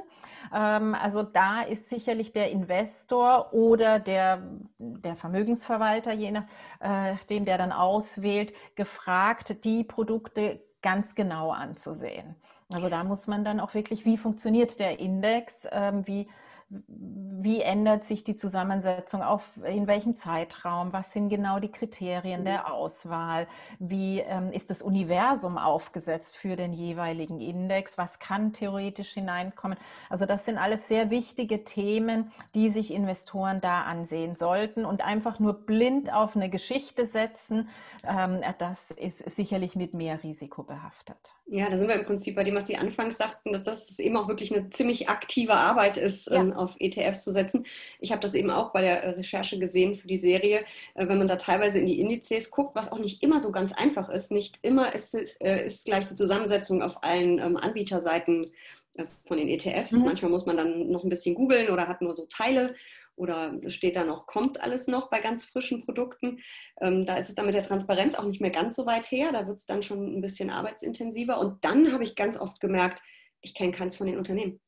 Ähm, 0.53 0.95
also 0.95 1.23
da 1.23 1.61
ist 1.61 1.89
sicherlich 1.89 2.33
der 2.33 2.51
Investor 2.51 3.53
oder 3.53 3.99
der, 3.99 4.41
der 4.77 5.15
Vermögensverwalter, 5.15 6.13
je 6.13 6.31
nachdem, 6.31 7.43
äh, 7.43 7.45
der 7.45 7.57
dann 7.57 7.71
auswählt, 7.71 8.53
gefragt, 8.75 9.63
die 9.65 9.83
Produkte 9.83 10.61
ganz 10.81 11.15
genau 11.15 11.51
anzusehen. 11.51 12.35
Also 12.69 12.89
da 12.89 13.03
muss 13.03 13.27
man 13.27 13.43
dann 13.43 13.59
auch 13.59 13.73
wirklich, 13.73 14.05
wie 14.05 14.17
funktioniert 14.17 14.79
der 14.79 14.99
Index, 14.99 15.67
ähm, 15.71 16.05
wie 16.07 16.27
wie 16.69 17.61
ändert 17.61 18.05
sich 18.05 18.23
die 18.23 18.35
Zusammensetzung, 18.35 19.21
auf 19.21 19.43
in 19.63 19.85
welchem 19.85 20.15
Zeitraum, 20.15 20.93
was 20.93 21.13
sind 21.13 21.29
genau 21.29 21.59
die 21.59 21.71
Kriterien 21.71 22.43
der 22.43 22.61
mhm. 22.61 22.65
Auswahl, 22.65 23.47
wie 23.77 24.19
ähm, 24.21 24.51
ist 24.51 24.71
das 24.71 24.81
Universum 24.81 25.59
aufgesetzt 25.59 26.35
für 26.35 26.55
den 26.55 26.73
jeweiligen 26.73 27.39
Index, 27.39 27.99
was 27.99 28.17
kann 28.17 28.51
theoretisch 28.51 29.13
hineinkommen. 29.13 29.77
Also 30.09 30.25
das 30.25 30.45
sind 30.45 30.57
alles 30.57 30.87
sehr 30.87 31.11
wichtige 31.11 31.63
Themen, 31.63 32.31
die 32.55 32.71
sich 32.71 32.91
Investoren 32.91 33.61
da 33.61 33.83
ansehen 33.83 34.35
sollten 34.35 34.83
und 34.83 35.05
einfach 35.05 35.39
nur 35.39 35.53
blind 35.53 36.11
auf 36.11 36.35
eine 36.35 36.49
Geschichte 36.49 37.05
setzen, 37.05 37.69
ähm, 38.07 38.41
das 38.57 38.79
ist 38.97 39.19
sicherlich 39.35 39.75
mit 39.75 39.93
mehr 39.93 40.23
Risiko 40.23 40.63
behaftet. 40.63 41.17
Ja, 41.47 41.69
da 41.69 41.77
sind 41.77 41.89
wir 41.89 41.95
im 41.95 42.05
Prinzip 42.05 42.35
bei 42.35 42.43
dem, 42.43 42.55
was 42.55 42.65
Sie 42.65 42.77
anfangs 42.77 43.17
sagten, 43.17 43.51
dass 43.51 43.63
das 43.63 43.99
eben 43.99 44.17
auch 44.17 44.27
wirklich 44.27 44.55
eine 44.55 44.71
ziemlich 44.71 45.09
aktive 45.09 45.53
Arbeit 45.53 45.97
ist, 45.97 46.27
ja. 46.31 46.41
ähm, 46.41 46.54
auf 46.55 46.75
ETFs 46.79 47.23
zu 47.23 47.31
setzen. 47.31 47.65
Ich 47.99 48.11
habe 48.11 48.21
das 48.21 48.33
eben 48.33 48.49
auch 48.49 48.71
bei 48.71 48.81
der 48.81 49.17
Recherche 49.17 49.59
gesehen 49.59 49.95
für 49.95 50.07
die 50.07 50.17
Serie, 50.17 50.59
äh, 50.95 51.07
wenn 51.07 51.17
man 51.17 51.27
da 51.27 51.35
teilweise 51.35 51.79
in 51.79 51.85
die 51.85 51.99
Indizes 51.99 52.51
guckt, 52.51 52.75
was 52.75 52.91
auch 52.91 52.99
nicht 52.99 53.23
immer 53.23 53.41
so 53.41 53.51
ganz 53.51 53.71
einfach 53.71 54.09
ist. 54.09 54.31
Nicht 54.31 54.59
immer 54.61 54.93
ist, 54.93 55.13
äh, 55.41 55.65
ist 55.65 55.85
gleich 55.85 56.05
die 56.05 56.15
Zusammensetzung 56.15 56.81
auf 56.81 57.03
allen 57.03 57.39
ähm, 57.39 57.57
Anbieterseiten 57.57 58.51
also 58.97 59.11
von 59.25 59.37
den 59.37 59.49
ETFs. 59.49 59.91
Mhm. 59.91 60.05
Manchmal 60.05 60.31
muss 60.31 60.45
man 60.45 60.57
dann 60.57 60.89
noch 60.89 61.03
ein 61.03 61.09
bisschen 61.09 61.35
googeln 61.35 61.69
oder 61.69 61.87
hat 61.87 62.01
nur 62.01 62.13
so 62.13 62.25
Teile 62.27 62.75
oder 63.15 63.53
steht 63.67 63.95
da 63.95 64.03
noch, 64.03 64.27
kommt 64.27 64.61
alles 64.61 64.87
noch 64.87 65.09
bei 65.09 65.19
ganz 65.19 65.45
frischen 65.45 65.83
Produkten. 65.83 66.39
Ähm, 66.81 67.05
da 67.05 67.17
ist 67.17 67.29
es 67.29 67.35
dann 67.35 67.45
mit 67.45 67.55
der 67.55 67.63
Transparenz 67.63 68.15
auch 68.15 68.25
nicht 68.25 68.41
mehr 68.41 68.51
ganz 68.51 68.75
so 68.75 68.85
weit 68.85 69.09
her. 69.11 69.31
Da 69.31 69.47
wird 69.47 69.57
es 69.57 69.65
dann 69.65 69.83
schon 69.83 70.17
ein 70.17 70.21
bisschen 70.21 70.49
arbeitsintensiver. 70.49 71.39
Und 71.39 71.63
dann 71.63 71.91
habe 71.91 72.03
ich 72.03 72.15
ganz 72.15 72.37
oft 72.37 72.59
gemerkt, 72.59 73.01
ich 73.41 73.53
kenne 73.53 73.71
keins 73.71 73.95
von 73.95 74.07
den 74.07 74.17
Unternehmen. 74.17 74.59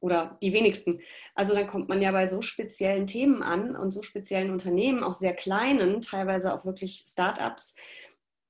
Oder 0.00 0.38
die 0.42 0.52
wenigsten. 0.52 1.00
Also 1.34 1.54
dann 1.54 1.66
kommt 1.66 1.88
man 1.88 2.00
ja 2.00 2.12
bei 2.12 2.26
so 2.26 2.42
speziellen 2.42 3.06
Themen 3.06 3.42
an 3.42 3.76
und 3.76 3.90
so 3.90 4.02
speziellen 4.02 4.50
Unternehmen, 4.50 5.02
auch 5.02 5.14
sehr 5.14 5.34
kleinen, 5.34 6.00
teilweise 6.00 6.54
auch 6.54 6.64
wirklich 6.64 7.04
Startups, 7.06 7.74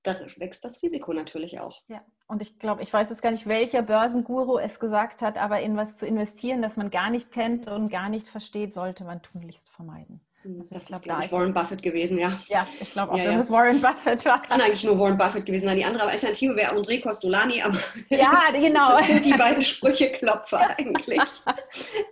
da 0.02 0.18
wächst 0.36 0.64
das 0.64 0.82
Risiko 0.82 1.12
natürlich 1.12 1.60
auch. 1.60 1.82
Ja, 1.88 2.04
und 2.26 2.42
ich 2.42 2.58
glaube, 2.58 2.82
ich 2.82 2.92
weiß 2.92 3.10
jetzt 3.10 3.22
gar 3.22 3.30
nicht, 3.30 3.46
welcher 3.46 3.82
Börsenguru 3.82 4.58
es 4.58 4.80
gesagt 4.80 5.20
hat, 5.20 5.36
aber 5.36 5.60
in 5.60 5.76
was 5.76 5.96
zu 5.96 6.06
investieren, 6.06 6.62
das 6.62 6.76
man 6.76 6.90
gar 6.90 7.10
nicht 7.10 7.30
kennt 7.30 7.68
und 7.68 7.88
gar 7.88 8.08
nicht 8.08 8.28
versteht, 8.28 8.74
sollte 8.74 9.04
man 9.04 9.22
tunlichst 9.22 9.68
vermeiden. 9.70 10.20
Hm, 10.42 10.60
also 10.60 10.74
das 10.74 10.90
ist, 10.90 11.04
glaube 11.04 11.24
ich, 11.24 11.32
Warren 11.32 11.54
Buffett 11.54 11.82
gewesen, 11.82 12.18
ja. 12.18 12.32
Ja, 12.48 12.66
ich 12.80 12.90
glaube 12.92 13.12
auch, 13.12 13.18
ja, 13.18 13.24
dass 13.24 13.34
ja. 13.34 13.40
es 13.42 13.50
Warren 13.50 13.80
Buffett 13.80 14.24
war. 14.24 14.42
Kann 14.42 14.60
eigentlich 14.60 14.82
nur 14.82 14.98
Warren 14.98 15.16
Buffett 15.16 15.46
gewesen 15.46 15.66
sein. 15.66 15.76
Die 15.76 15.84
andere 15.84 16.08
Alternative 16.08 16.56
wäre 16.56 16.72
André 16.74 17.00
Costolani, 17.00 17.62
aber 17.62 17.78
ja, 18.10 18.50
genau. 18.52 18.90
das 18.98 19.06
sind 19.06 19.24
die 19.24 19.34
beiden 19.34 19.62
Sprücheklopfer 19.62 20.68
eigentlich. 20.78 21.20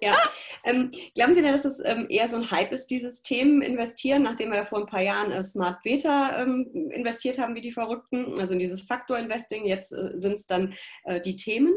ja. 0.01 0.17
Ähm, 0.65 0.91
glauben 1.15 1.35
Sie 1.35 1.43
denn, 1.43 1.53
dass 1.53 1.65
es 1.65 1.81
ähm, 1.85 2.07
eher 2.09 2.29
so 2.29 2.37
ein 2.37 2.51
Hype 2.51 2.73
ist, 2.73 2.87
dieses 2.89 3.23
Themen 3.23 3.63
investieren, 3.63 4.23
nachdem 4.23 4.51
wir 4.51 4.59
ja 4.59 4.65
vor 4.65 4.79
ein 4.79 4.87
paar 4.87 5.03
Jahren 5.03 5.33
äh, 5.33 5.43
Smart 5.43 5.83
Beta 5.83 6.43
ähm, 6.43 6.71
investiert 6.91 7.39
haben 7.39 7.55
wie 7.57 7.61
die 7.61 7.73
Verrückten, 7.73 8.39
also 8.39 8.53
in 8.53 8.61
dieses 8.61 8.83
Faktor-Investing, 8.83 9.67
jetzt 9.67 9.93
äh, 9.93 10.19
sind 10.19 10.35
es 10.35 10.47
dann 10.47 10.75
äh, 11.05 11.21
die 11.21 11.37
Themen? 11.37 11.75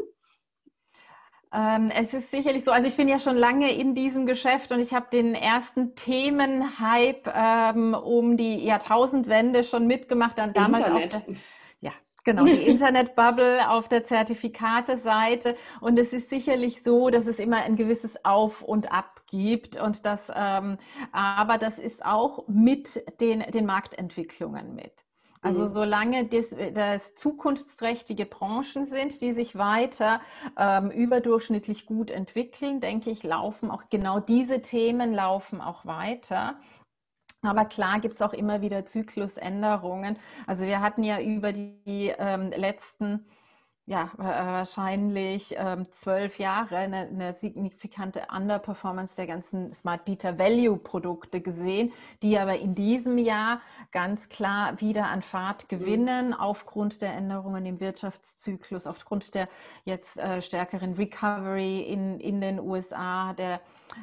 Ähm, 1.54 1.92
es 1.94 2.12
ist 2.12 2.32
sicherlich 2.32 2.64
so, 2.64 2.72
also 2.72 2.88
ich 2.88 2.96
bin 2.96 3.06
ja 3.06 3.20
schon 3.20 3.36
lange 3.36 3.72
in 3.72 3.94
diesem 3.94 4.26
Geschäft 4.26 4.72
und 4.72 4.80
ich 4.80 4.92
habe 4.92 5.06
den 5.12 5.36
ersten 5.36 5.94
Themenhype 5.94 7.32
ähm, 7.32 7.94
um 7.94 8.36
die 8.36 8.64
Jahrtausendwende 8.64 9.62
schon 9.62 9.86
mitgemacht. 9.86 10.36
Dann 10.36 10.52
damals 10.52 10.78
Internet. 10.78 11.14
Auch 11.14 11.26
der, 11.26 11.34
ja, 11.80 11.92
genau, 12.24 12.44
die 12.44 12.66
Internetbubble 12.66 13.70
auf 13.70 13.88
der 13.88 14.04
Zertifikate-Seite. 14.04 15.56
Und 15.80 15.96
es 15.96 16.12
ist 16.12 16.28
sicherlich 16.28 16.82
so, 16.82 17.10
dass 17.10 17.26
es 17.26 17.38
immer 17.38 17.58
ein 17.58 17.76
gewisses 17.76 18.24
Auf 18.24 18.62
und 18.62 18.90
Ab 18.90 19.22
gibt 19.28 19.80
und 19.80 20.04
das, 20.04 20.32
ähm, 20.34 20.78
aber 21.12 21.58
das 21.58 21.78
ist 21.78 22.04
auch 22.04 22.48
mit 22.48 23.04
den, 23.20 23.40
den 23.52 23.64
Marktentwicklungen 23.64 24.74
mit. 24.74 25.03
Also 25.44 25.60
mhm. 25.60 25.68
solange 25.68 26.24
das, 26.24 26.56
das, 26.72 27.14
zukunftsträchtige 27.16 28.24
Branchen 28.24 28.86
sind, 28.86 29.20
die 29.20 29.34
sich 29.34 29.56
weiter 29.56 30.22
ähm, 30.58 30.90
überdurchschnittlich 30.90 31.84
gut 31.84 32.10
entwickeln, 32.10 32.80
denke 32.80 33.10
ich, 33.10 33.22
laufen 33.22 33.70
auch 33.70 33.82
genau 33.90 34.20
diese 34.20 34.62
Themen 34.62 35.12
laufen 35.12 35.60
auch 35.60 35.84
weiter. 35.84 36.56
Aber 37.42 37.66
klar 37.66 38.00
gibt 38.00 38.16
es 38.16 38.22
auch 38.22 38.32
immer 38.32 38.62
wieder 38.62 38.86
Zyklusänderungen. 38.86 40.16
Also 40.46 40.64
wir 40.64 40.80
hatten 40.80 41.02
ja 41.02 41.20
über 41.20 41.52
die 41.52 42.10
ähm, 42.18 42.50
letzten 42.56 43.26
ja, 43.86 44.10
äh, 44.18 44.22
wahrscheinlich 44.22 45.54
ähm, 45.58 45.86
zwölf 45.90 46.38
Jahre 46.38 46.78
eine, 46.78 47.08
eine, 47.08 47.34
signifikante 47.34 48.22
Underperformance 48.34 49.14
der 49.14 49.26
ganzen 49.26 49.74
Smart 49.74 50.06
Beta 50.06 50.38
Value 50.38 50.78
Produkte 50.78 51.42
gesehen, 51.42 51.92
die 52.22 52.38
aber 52.38 52.58
in 52.58 52.74
diesem 52.74 53.18
Jahr 53.18 53.60
ganz 53.92 54.30
klar 54.30 54.80
wieder 54.80 55.06
an 55.06 55.20
Fahrt 55.20 55.64
mhm. 55.64 55.68
gewinnen 55.68 56.26
mhm. 56.28 56.34
aufgrund 56.34 57.02
der 57.02 57.12
Änderungen 57.12 57.66
im 57.66 57.78
Wirtschaftszyklus, 57.78 58.86
aufgrund 58.86 59.34
der 59.34 59.48
jetzt 59.84 60.16
äh, 60.16 60.40
stärkeren 60.40 60.94
Recovery 60.94 61.80
in, 61.80 62.20
in 62.20 62.40
den 62.40 62.60
USA, 62.60 63.34
der 63.34 63.60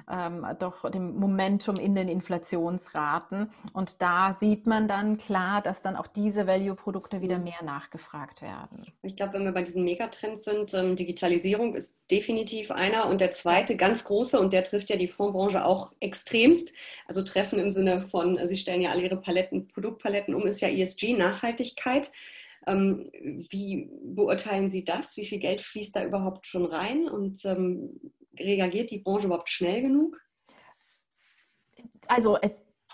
ähm, 0.09 0.45
doch 0.59 0.89
dem 0.89 1.15
Momentum 1.15 1.75
in 1.75 1.95
den 1.95 2.07
Inflationsraten. 2.07 3.51
Und 3.73 4.01
da 4.01 4.37
sieht 4.39 4.67
man 4.67 4.87
dann 4.87 5.17
klar, 5.17 5.61
dass 5.61 5.81
dann 5.81 5.95
auch 5.95 6.07
diese 6.07 6.47
Value-Produkte 6.47 7.21
wieder 7.21 7.37
mhm. 7.37 7.45
mehr 7.45 7.63
nachgefragt 7.63 8.41
werden. 8.41 8.85
Ich 9.01 9.15
glaube, 9.15 9.33
wenn 9.33 9.45
wir 9.45 9.51
bei 9.51 9.63
diesen 9.63 9.83
Megatrends 9.83 10.43
sind, 10.43 10.73
ähm, 10.73 10.95
Digitalisierung 10.95 11.75
ist 11.75 12.01
definitiv 12.09 12.71
einer 12.71 13.07
und 13.07 13.21
der 13.21 13.31
zweite 13.31 13.75
ganz 13.75 14.03
große 14.03 14.39
und 14.39 14.53
der 14.53 14.63
trifft 14.63 14.89
ja 14.89 14.95
die 14.95 15.07
Fondsbranche 15.07 15.65
auch 15.65 15.91
extremst. 15.99 16.73
Also 17.07 17.23
treffen 17.23 17.59
im 17.59 17.69
Sinne 17.69 18.01
von, 18.01 18.39
Sie 18.47 18.57
stellen 18.57 18.81
ja 18.81 18.91
alle 18.91 19.03
Ihre 19.03 19.17
Paletten, 19.17 19.67
Produktpaletten 19.67 20.33
um, 20.33 20.45
ist 20.45 20.61
ja 20.61 20.69
ESG, 20.69 21.13
Nachhaltigkeit. 21.13 22.11
Ähm, 22.67 23.09
wie 23.49 23.89
beurteilen 24.03 24.67
Sie 24.67 24.83
das? 24.83 25.17
Wie 25.17 25.25
viel 25.25 25.39
Geld 25.39 25.61
fließt 25.61 25.95
da 25.95 26.05
überhaupt 26.05 26.45
schon 26.45 26.65
rein? 26.65 27.09
Und 27.09 27.43
ähm, 27.45 27.99
reagiert 28.39 28.91
die 28.91 28.99
Branche 28.99 29.27
überhaupt 29.27 29.49
schnell 29.49 29.83
genug? 29.83 30.19
Also 32.07 32.37
äh, 32.37 32.51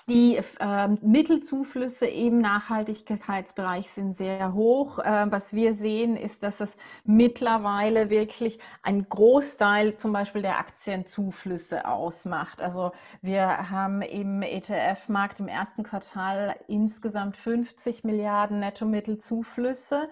die 0.10 0.40
äh, 0.62 0.88
Mittelzuflüsse 1.02 2.06
im 2.08 2.40
Nachhaltigkeitsbereich 2.40 3.90
sind 3.90 4.16
sehr 4.16 4.54
hoch. 4.54 5.00
Äh, 5.00 5.30
was 5.30 5.52
wir 5.52 5.74
sehen, 5.74 6.16
ist, 6.16 6.44
dass 6.44 6.62
es 6.62 6.78
mittlerweile 7.04 8.10
wirklich 8.10 8.58
ein 8.84 9.10
Großteil 9.10 9.98
zum 9.98 10.14
Beispiel 10.14 10.42
der 10.42 10.60
Aktienzuflüsse 10.60 11.86
ausmacht. 11.86 12.62
Also 12.62 12.94
wir 13.22 13.70
haben 13.70 14.02
im 14.02 14.44
ETF-Markt 14.44 15.42
im 15.42 15.50
ersten 15.50 15.84
Quartal 15.84 16.56
insgesamt 16.70 17.36
50 17.36 18.06
Milliarden 18.06 18.60
Netto-Mittelzuflüsse 18.60 20.08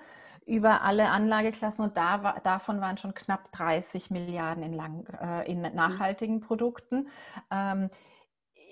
über 0.45 0.81
alle 0.81 1.09
Anlageklassen 1.09 1.83
und 1.83 1.97
da 1.97 2.23
war, 2.23 2.39
davon 2.41 2.79
waren 2.81 2.97
schon 2.97 3.13
knapp 3.13 3.51
30 3.53 4.11
Milliarden 4.11 4.63
in, 4.63 4.73
lang, 4.73 5.05
äh, 5.21 5.51
in 5.51 5.61
nachhaltigen 5.61 6.39
Produkten. 6.39 7.07
Ähm, 7.51 7.89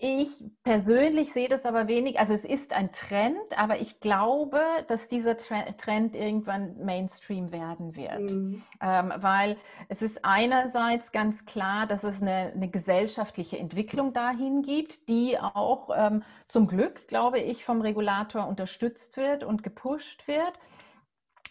ich 0.06 0.44
persönlich 0.63 1.32
sehe 1.32 1.48
das 1.48 1.65
aber 1.65 1.88
wenig, 1.88 2.20
also 2.20 2.34
es 2.34 2.44
ist 2.44 2.74
ein 2.74 2.92
Trend, 2.92 3.58
aber 3.58 3.80
ich 3.80 4.01
glaube, 4.01 4.60
dass 4.89 5.08
dieser 5.08 5.38
Trend 5.38 6.13
irgendwann 6.13 6.75
Mainstream 6.84 7.53
werden 7.53 7.96
wird. 7.96 8.20
Mhm. 8.20 8.63
Ähm, 8.82 9.13
weil 9.15 9.56
es 9.88 10.01
ist 10.01 10.25
einerseits 10.25 11.13
ganz 11.13 11.46
klar, 11.46 11.88
dass 11.88 12.03
es 12.03 12.22
eine, 12.22 12.51
eine 12.53 12.68
gesellschaftliche 12.68 13.58
Entwicklung 13.58 14.12
dahin 14.12 14.62
gibt, 14.62 15.08
die 15.08 15.39
auch 15.39 15.89
ähm, 15.96 16.24
zum 16.50 16.68
Glück, 16.68 17.08
glaube 17.08 17.39
ich, 17.39 17.63
vom 17.63 17.80
Regulator 17.80 18.46
unterstützt 18.46 19.15
wird 19.15 19.46
und 19.46 19.63
gepusht 19.63 20.27
wird. 20.27 20.53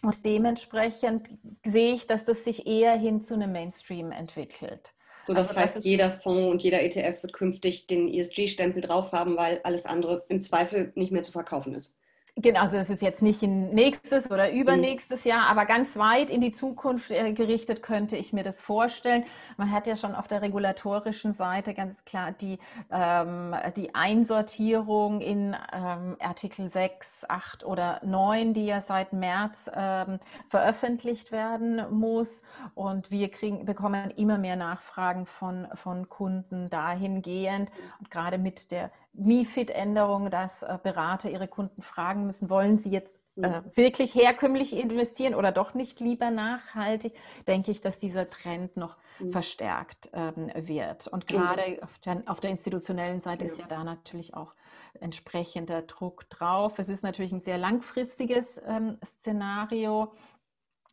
Und 0.02 0.25
dementsprechend 0.25 1.28
sehe 1.64 1.94
ich, 1.94 2.06
dass 2.06 2.25
das 2.25 2.44
sich 2.44 2.66
eher 2.66 2.94
hin 2.94 3.23
zu 3.23 3.35
einem 3.35 3.52
Mainstream 3.52 4.11
entwickelt. 4.11 4.92
So, 5.23 5.32
das 5.32 5.50
also, 5.50 5.61
heißt, 5.61 5.76
das 5.76 5.85
jeder 5.85 6.11
Fonds 6.11 6.50
und 6.50 6.62
jeder 6.62 6.82
ETF 6.82 7.23
wird 7.23 7.32
künftig 7.32 7.87
den 7.87 8.12
ESG-Stempel 8.12 8.82
drauf 8.82 9.12
haben, 9.12 9.37
weil 9.37 9.61
alles 9.62 9.87
andere 9.87 10.25
im 10.28 10.40
Zweifel 10.40 10.90
nicht 10.97 11.12
mehr 11.12 11.23
zu 11.23 11.30
verkaufen 11.30 11.75
ist. 11.75 12.00
Genau, 12.37 12.61
also 12.61 12.79
das 12.79 12.89
ist 12.89 13.03
jetzt 13.03 13.21
nicht 13.21 13.43
in 13.43 13.75
nächstes 13.75 14.31
oder 14.31 14.51
übernächstes 14.53 15.27
mhm. 15.27 15.31
Jahr, 15.33 15.49
aber 15.49 15.67
ganz 15.67 15.99
weit 15.99 16.31
in 16.31 16.41
die 16.41 16.53
Zukunft 16.53 17.11
äh, 17.11 17.35
gerichtet 17.35 17.83
könnte 17.83 18.17
ich 18.17 18.33
mir 18.33 18.43
das 18.43 18.59
vorstellen. 18.59 19.25
Man 19.59 19.71
hat 19.71 19.87
ja 19.87 19.97
schon 19.97 20.15
auf 20.15 20.29
der 20.29 20.41
regulatorischen 20.41 21.35
Seite 21.35 21.75
ganz 21.75 22.07
klar 22.07 22.33
die, 22.33 22.59
ähm, 22.91 23.55
die 23.77 23.95
Einsortierung 23.95 25.21
in 25.21 25.55
ähm, 25.75 26.17
Artikel 26.21 26.71
6, 26.71 27.27
8 27.29 27.67
oder 27.67 28.01
9, 28.03 28.55
die 28.55 28.65
ja 28.65 28.81
seit 28.81 29.12
März 29.12 29.71
ähm, 29.75 30.19
veröffentlicht 30.49 31.33
werden 31.33 31.85
muss. 31.91 32.43
Und 32.75 33.11
wir 33.11 33.31
kriegen, 33.31 33.67
bekommen 33.67 34.11
immer 34.17 34.39
mehr 34.39 34.57
Nachfragen 34.57 35.27
von, 35.27 35.69
von 35.75 36.09
Kunden 36.09 36.71
dahingehend. 36.71 37.69
Und 37.99 38.11
gerade 38.11 38.39
mit 38.39 38.71
der 38.71 38.91
MIFID-Änderung, 39.14 40.31
dass 40.31 40.62
äh, 40.62 40.78
Berater 40.83 41.31
ihre 41.31 41.49
Kunden 41.49 41.83
fragen 41.83 42.26
müssen, 42.26 42.49
wollen 42.50 42.78
sie 42.78 42.90
jetzt 42.90 43.21
äh, 43.37 43.49
mhm. 43.49 43.64
wirklich 43.75 44.14
herkömmlich 44.14 44.75
investieren 44.75 45.35
oder 45.35 45.52
doch 45.52 45.75
nicht 45.75 46.00
lieber 46.00 46.31
nachhaltig, 46.31 47.14
denke 47.47 47.71
ich, 47.71 47.81
dass 47.81 47.99
dieser 47.99 48.28
Trend 48.28 48.76
noch 48.76 48.97
mhm. 49.19 49.33
verstärkt 49.33 50.11
ähm, 50.12 50.50
wird. 50.54 51.09
Und 51.09 51.26
gerade 51.26 51.83
auf 51.83 51.99
der, 52.00 52.23
auf 52.26 52.40
der, 52.40 52.50
institutionellen 52.50 53.23
Seite 53.23 53.45
ja. 53.45 53.50
ist 53.50 53.59
ja 53.59 53.66
da 53.66 53.85
natürlich 53.85 54.35
auch 54.35 54.52
entsprechender 55.00 55.83
Druck 55.83 56.28
drauf. 56.28 56.78
Es 56.78 56.88
ist 56.88 57.02
natürlich 57.02 57.33
ein 57.33 57.40
sehr 57.40 57.59
langfristiges 57.59 58.61
ähm, 58.66 58.99
Szenario. 59.04 60.12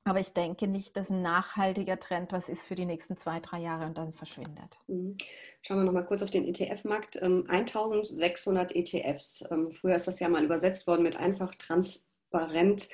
Aber 0.09 0.19
ich 0.21 0.33
denke 0.33 0.65
nicht, 0.65 0.97
dass 0.97 1.11
ein 1.11 1.21
nachhaltiger 1.21 1.99
Trend 1.99 2.31
was 2.31 2.49
ist 2.49 2.65
für 2.65 2.73
die 2.73 2.87
nächsten 2.87 3.15
zwei, 3.15 3.39
drei 3.39 3.59
Jahre 3.59 3.85
und 3.85 3.95
dann 3.95 4.11
verschwindet. 4.11 4.79
Mhm. 4.87 5.15
Schauen 5.61 5.77
wir 5.77 5.83
nochmal 5.83 6.07
kurz 6.07 6.23
auf 6.23 6.31
den 6.31 6.45
ETF-Markt. 6.45 7.21
1600 7.21 8.75
ähm, 8.75 8.81
ETFs. 8.81 9.47
Ähm, 9.51 9.71
früher 9.71 9.93
ist 9.93 10.07
das 10.07 10.19
ja 10.19 10.27
mal 10.27 10.43
übersetzt 10.43 10.87
worden 10.87 11.03
mit 11.03 11.15
einfach 11.15 11.53
transparent 11.53 12.89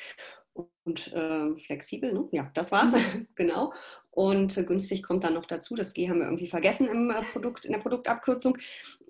und 0.83 1.13
äh, 1.13 1.57
flexibel. 1.57 2.11
Ne? 2.11 2.27
Ja, 2.33 2.51
das 2.53 2.73
war's. 2.73 2.91
Mhm. 2.91 3.29
genau. 3.35 3.71
Und 4.11 4.57
äh, 4.57 4.65
günstig 4.65 5.01
kommt 5.01 5.23
dann 5.23 5.35
noch 5.35 5.45
dazu. 5.45 5.73
Das 5.73 5.93
G 5.93 6.09
haben 6.09 6.19
wir 6.19 6.25
irgendwie 6.25 6.47
vergessen 6.47 6.85
im 6.85 7.11
äh, 7.11 7.23
Produkt, 7.31 7.63
in 7.63 7.71
der 7.71 7.79
Produktabkürzung. 7.79 8.57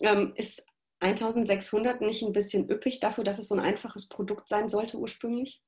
Ähm, 0.02 0.32
ist 0.36 0.64
1600 1.00 2.02
nicht 2.02 2.22
ein 2.22 2.34
bisschen 2.34 2.70
üppig 2.70 3.00
dafür, 3.00 3.24
dass 3.24 3.40
es 3.40 3.48
so 3.48 3.56
ein 3.56 3.62
einfaches 3.62 4.10
Produkt 4.10 4.48
sein 4.48 4.70
sollte 4.70 5.00
ursprünglich? 5.00 5.64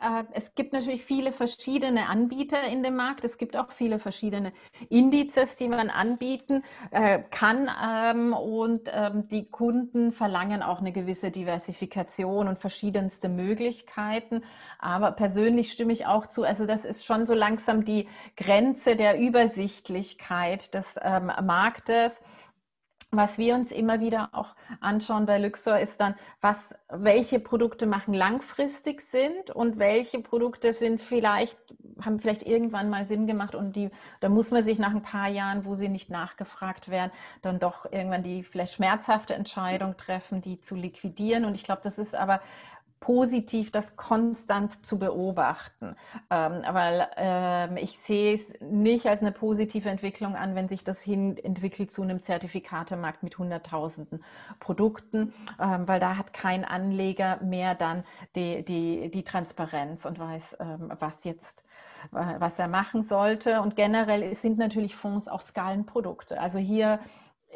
Äh, 0.00 0.24
es 0.32 0.54
gibt 0.54 0.72
natürlich 0.72 1.04
viele 1.04 1.32
verschiedene 1.32 2.08
Anbieter 2.08 2.62
in 2.64 2.82
dem 2.82 2.96
Markt. 2.96 3.24
Es 3.24 3.36
gibt 3.38 3.56
auch 3.56 3.70
viele 3.72 3.98
verschiedene 3.98 4.52
Indizes, 4.88 5.56
die 5.56 5.68
man 5.68 5.90
anbieten 5.90 6.64
äh, 6.90 7.20
kann. 7.30 7.70
Ähm, 7.82 8.32
und 8.32 8.90
ähm, 8.92 9.28
die 9.28 9.50
Kunden 9.50 10.12
verlangen 10.12 10.62
auch 10.62 10.80
eine 10.80 10.92
gewisse 10.92 11.30
Diversifikation 11.30 12.48
und 12.48 12.58
verschiedenste 12.58 13.28
Möglichkeiten. 13.28 14.42
Aber 14.78 15.12
persönlich 15.12 15.72
stimme 15.72 15.92
ich 15.92 16.06
auch 16.06 16.26
zu. 16.26 16.44
Also 16.44 16.66
das 16.66 16.84
ist 16.84 17.04
schon 17.04 17.26
so 17.26 17.34
langsam 17.34 17.84
die 17.84 18.08
Grenze 18.36 18.96
der 18.96 19.20
Übersichtlichkeit 19.20 20.72
des 20.74 20.98
ähm, 21.02 21.30
Marktes. 21.42 22.22
Was 23.12 23.38
wir 23.38 23.56
uns 23.56 23.72
immer 23.72 23.98
wieder 23.98 24.28
auch 24.30 24.54
anschauen 24.80 25.26
bei 25.26 25.38
Luxor 25.38 25.80
ist 25.80 26.00
dann, 26.00 26.14
was, 26.40 26.76
welche 26.90 27.40
Produkte 27.40 27.86
machen 27.86 28.14
langfristig 28.14 29.00
sind 29.00 29.50
und 29.50 29.80
welche 29.80 30.20
Produkte 30.20 30.74
sind 30.74 31.02
vielleicht, 31.02 31.58
haben 32.00 32.20
vielleicht 32.20 32.44
irgendwann 32.44 32.88
mal 32.88 33.06
Sinn 33.06 33.26
gemacht 33.26 33.56
und 33.56 33.74
die, 33.74 33.90
da 34.20 34.28
muss 34.28 34.52
man 34.52 34.62
sich 34.62 34.78
nach 34.78 34.94
ein 34.94 35.02
paar 35.02 35.28
Jahren, 35.28 35.64
wo 35.64 35.74
sie 35.74 35.88
nicht 35.88 36.08
nachgefragt 36.08 36.88
werden, 36.88 37.10
dann 37.42 37.58
doch 37.58 37.84
irgendwann 37.90 38.22
die 38.22 38.44
vielleicht 38.44 38.74
schmerzhafte 38.74 39.34
Entscheidung 39.34 39.96
treffen, 39.96 40.40
die 40.40 40.60
zu 40.60 40.76
liquidieren. 40.76 41.44
Und 41.44 41.56
ich 41.56 41.64
glaube, 41.64 41.80
das 41.82 41.98
ist 41.98 42.14
aber 42.14 42.40
positiv 43.00 43.72
das 43.72 43.96
konstant 43.96 44.84
zu 44.86 44.98
beobachten, 44.98 45.96
ähm, 46.30 46.62
weil 46.70 47.08
ähm, 47.16 47.76
ich 47.78 47.98
sehe 47.98 48.34
es 48.34 48.52
nicht 48.60 49.06
als 49.06 49.22
eine 49.22 49.32
positive 49.32 49.88
Entwicklung 49.88 50.36
an, 50.36 50.54
wenn 50.54 50.68
sich 50.68 50.84
das 50.84 51.00
hin 51.00 51.38
entwickelt 51.38 51.90
zu 51.90 52.02
einem 52.02 52.22
Zertifikatemarkt 52.22 53.22
mit 53.22 53.38
Hunderttausenden 53.38 54.22
Produkten, 54.60 55.32
ähm, 55.58 55.88
weil 55.88 55.98
da 55.98 56.16
hat 56.18 56.34
kein 56.34 56.64
Anleger 56.64 57.40
mehr 57.42 57.74
dann 57.74 58.04
die, 58.36 58.64
die, 58.64 59.10
die 59.10 59.24
Transparenz 59.24 60.04
und 60.04 60.18
weiß, 60.18 60.58
ähm, 60.60 60.92
was 61.00 61.24
jetzt 61.24 61.64
was 62.12 62.58
er 62.58 62.66
machen 62.66 63.02
sollte. 63.02 63.60
Und 63.60 63.76
generell 63.76 64.34
sind 64.34 64.56
natürlich 64.56 64.96
Fonds 64.96 65.28
auch 65.28 65.42
Skalenprodukte. 65.42 66.40
Also 66.40 66.58
hier 66.58 66.98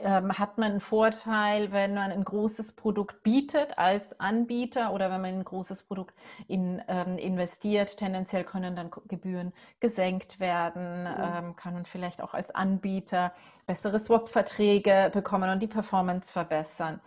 ähm, 0.03 0.33
hat 0.39 0.59
man 0.59 0.73
einen 0.73 0.81
Vorteil, 0.81 1.73
wenn 1.73 1.95
man 1.95 2.11
ein 2.11 2.25
großes 2.25 2.73
Produkt 2.73 3.23
bietet 3.23 3.79
als 3.79 4.19
Anbieter 4.19 4.93
oder 4.93 5.11
wenn 5.11 5.21
man 5.21 5.35
ein 5.35 5.45
großes 5.45 5.85
Produkt 5.85 6.15
in, 6.49 6.83
ähm, 6.89 7.17
investiert. 7.19 7.97
Tendenziell 7.97 8.45
können 8.45 8.77
dann 8.77 8.91
Gebühren 9.09 9.53
gesenkt 9.81 10.41
werden, 10.41 11.03
mhm. 11.03 11.09
ähm, 11.19 11.57
kann 11.57 11.75
man 11.75 11.85
vielleicht 11.87 12.21
auch 12.23 12.35
als 12.35 12.51
Anbieter 12.51 13.33
bessere 13.67 13.99
Swap-Verträge 13.99 15.11
bekommen 15.13 15.49
und 15.51 15.61
die 15.61 15.67
Performance 15.67 16.33
verbessern. 16.33 17.01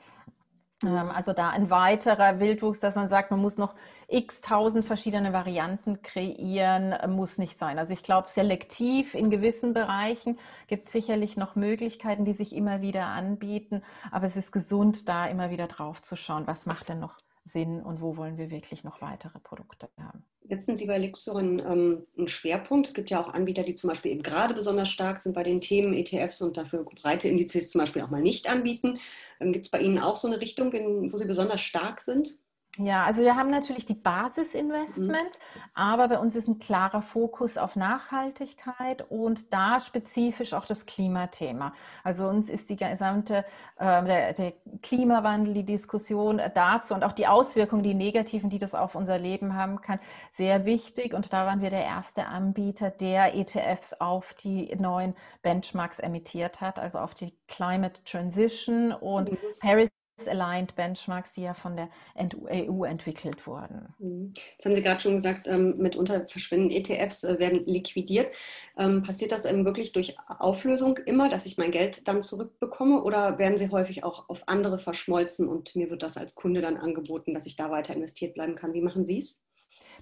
Ähm, 0.83 1.09
also 1.09 1.33
da 1.33 1.49
ein 1.49 1.69
weiterer 1.69 2.39
Wildwuchs, 2.39 2.79
dass 2.79 2.95
man 2.95 3.07
sagt, 3.07 3.31
man 3.31 3.39
muss 3.41 3.57
noch 3.57 3.75
x 4.07 4.41
tausend 4.41 4.85
verschiedene 4.85 5.33
Varianten 5.33 6.01
kreieren, 6.01 6.91
äh, 6.91 7.07
muss 7.07 7.37
nicht 7.37 7.57
sein. 7.57 7.79
Also 7.79 7.93
ich 7.93 8.03
glaube, 8.03 8.29
selektiv 8.29 9.15
in 9.15 9.29
gewissen 9.29 9.73
Bereichen 9.73 10.39
gibt 10.67 10.87
es 10.87 10.93
sicherlich 10.93 11.37
noch 11.37 11.55
Möglichkeiten, 11.55 12.25
die 12.25 12.33
sich 12.33 12.55
immer 12.55 12.81
wieder 12.81 13.07
anbieten. 13.07 13.83
Aber 14.11 14.27
es 14.27 14.35
ist 14.37 14.51
gesund, 14.51 15.09
da 15.09 15.25
immer 15.27 15.49
wieder 15.49 15.67
drauf 15.67 16.01
zu 16.03 16.15
schauen, 16.15 16.47
was 16.47 16.65
macht 16.65 16.89
denn 16.89 16.99
noch 16.99 17.17
Sinn 17.47 17.81
und 17.81 18.01
wo 18.01 18.17
wollen 18.17 18.37
wir 18.37 18.49
wirklich 18.49 18.83
noch 18.83 19.01
weitere 19.01 19.39
Produkte 19.39 19.89
haben. 19.97 20.23
Setzen 20.43 20.75
Sie 20.75 20.85
bei 20.85 20.97
Lixorin 20.97 21.59
ähm, 21.59 22.07
einen 22.17 22.27
Schwerpunkt? 22.27 22.87
Es 22.87 22.93
gibt 22.93 23.09
ja 23.09 23.21
auch 23.21 23.33
Anbieter, 23.33 23.63
die 23.63 23.75
zum 23.75 23.89
Beispiel 23.89 24.11
eben 24.11 24.23
gerade 24.23 24.53
besonders 24.53 24.89
stark 24.89 25.17
sind 25.17 25.33
bei 25.33 25.43
den 25.43 25.59
Themen 25.59 25.93
ETFs 25.93 26.41
und 26.41 26.57
dafür 26.57 26.83
breite 26.83 27.27
Indizes 27.27 27.69
zum 27.69 27.79
Beispiel 27.79 28.01
auch 28.01 28.09
mal 28.09 28.21
nicht 28.21 28.49
anbieten. 28.49 28.99
Ähm, 29.39 29.51
gibt 29.51 29.65
es 29.65 29.71
bei 29.71 29.79
Ihnen 29.79 29.99
auch 29.99 30.15
so 30.15 30.27
eine 30.27 30.39
Richtung, 30.39 30.71
in, 30.73 31.11
wo 31.11 31.17
Sie 31.17 31.25
besonders 31.25 31.61
stark 31.61 31.99
sind? 31.99 32.39
Ja, 32.77 33.05
also 33.05 33.21
wir 33.21 33.35
haben 33.35 33.49
natürlich 33.49 33.85
die 33.85 33.95
Basisinvestments, 33.95 35.39
mhm. 35.39 35.61
aber 35.73 36.07
bei 36.07 36.19
uns 36.19 36.35
ist 36.35 36.47
ein 36.47 36.59
klarer 36.59 37.01
Fokus 37.01 37.57
auf 37.57 37.75
Nachhaltigkeit 37.75 39.09
und 39.09 39.51
da 39.51 39.79
spezifisch 39.79 40.53
auch 40.53 40.65
das 40.65 40.85
Klimathema. 40.85 41.73
Also 42.03 42.27
uns 42.27 42.49
ist 42.49 42.69
die 42.69 42.75
gesamte 42.75 43.45
äh, 43.77 44.03
der, 44.03 44.33
der, 44.33 44.53
Klimawandel, 44.81 45.53
die 45.53 45.65
Diskussion 45.65 46.39
dazu 46.53 46.93
und 46.93 47.03
auch 47.03 47.13
die 47.13 47.27
Auswirkungen, 47.27 47.83
die 47.83 47.93
negativen, 47.93 48.49
die 48.49 48.59
das 48.59 48.75
auf 48.75 48.95
unser 48.95 49.17
Leben 49.17 49.55
haben 49.55 49.81
kann, 49.81 49.99
sehr 50.33 50.65
wichtig. 50.65 51.13
Und 51.13 51.33
da 51.33 51.45
waren 51.45 51.61
wir 51.61 51.69
der 51.69 51.83
erste 51.83 52.27
Anbieter, 52.27 52.91
der 52.91 53.35
ETFs 53.35 53.93
auf 53.93 54.33
die 54.35 54.75
neuen 54.75 55.15
Benchmarks 55.41 55.99
emittiert 55.99 56.61
hat, 56.61 56.77
also 56.77 56.99
auf 56.99 57.15
die 57.15 57.33
Climate 57.47 58.03
Transition 58.03 58.91
und 58.91 59.31
mhm. 59.31 59.37
Paris 59.61 59.89
Aligned 60.25 60.75
Benchmarks, 60.75 61.33
die 61.33 61.41
ja 61.41 61.53
von 61.53 61.75
der 61.75 61.89
EU 62.17 62.83
entwickelt 62.85 63.45
wurden. 63.45 63.93
Mhm. 63.99 64.33
Jetzt 64.35 64.65
haben 64.65 64.75
Sie 64.75 64.81
gerade 64.81 65.01
schon 65.01 65.13
gesagt, 65.13 65.47
ähm, 65.47 65.75
mitunter 65.77 66.27
verschwinden 66.27 66.71
ETFs, 66.71 67.23
äh, 67.23 67.37
werden 67.39 67.65
liquidiert. 67.65 68.35
Ähm, 68.77 69.03
passiert 69.03 69.31
das 69.31 69.45
eben 69.45 69.65
wirklich 69.65 69.91
durch 69.91 70.17
Auflösung 70.27 70.97
immer, 71.05 71.29
dass 71.29 71.45
ich 71.45 71.57
mein 71.57 71.71
Geld 71.71 72.07
dann 72.07 72.21
zurückbekomme 72.21 73.03
oder 73.03 73.37
werden 73.37 73.57
sie 73.57 73.69
häufig 73.69 74.03
auch 74.03 74.29
auf 74.29 74.47
andere 74.47 74.77
verschmolzen 74.77 75.47
und 75.47 75.75
mir 75.75 75.89
wird 75.89 76.03
das 76.03 76.17
als 76.17 76.35
Kunde 76.35 76.61
dann 76.61 76.77
angeboten, 76.77 77.33
dass 77.33 77.45
ich 77.45 77.55
da 77.55 77.69
weiter 77.69 77.93
investiert 77.93 78.33
bleiben 78.33 78.55
kann? 78.55 78.73
Wie 78.73 78.81
machen 78.81 79.03
Sie 79.03 79.19
es? 79.19 79.46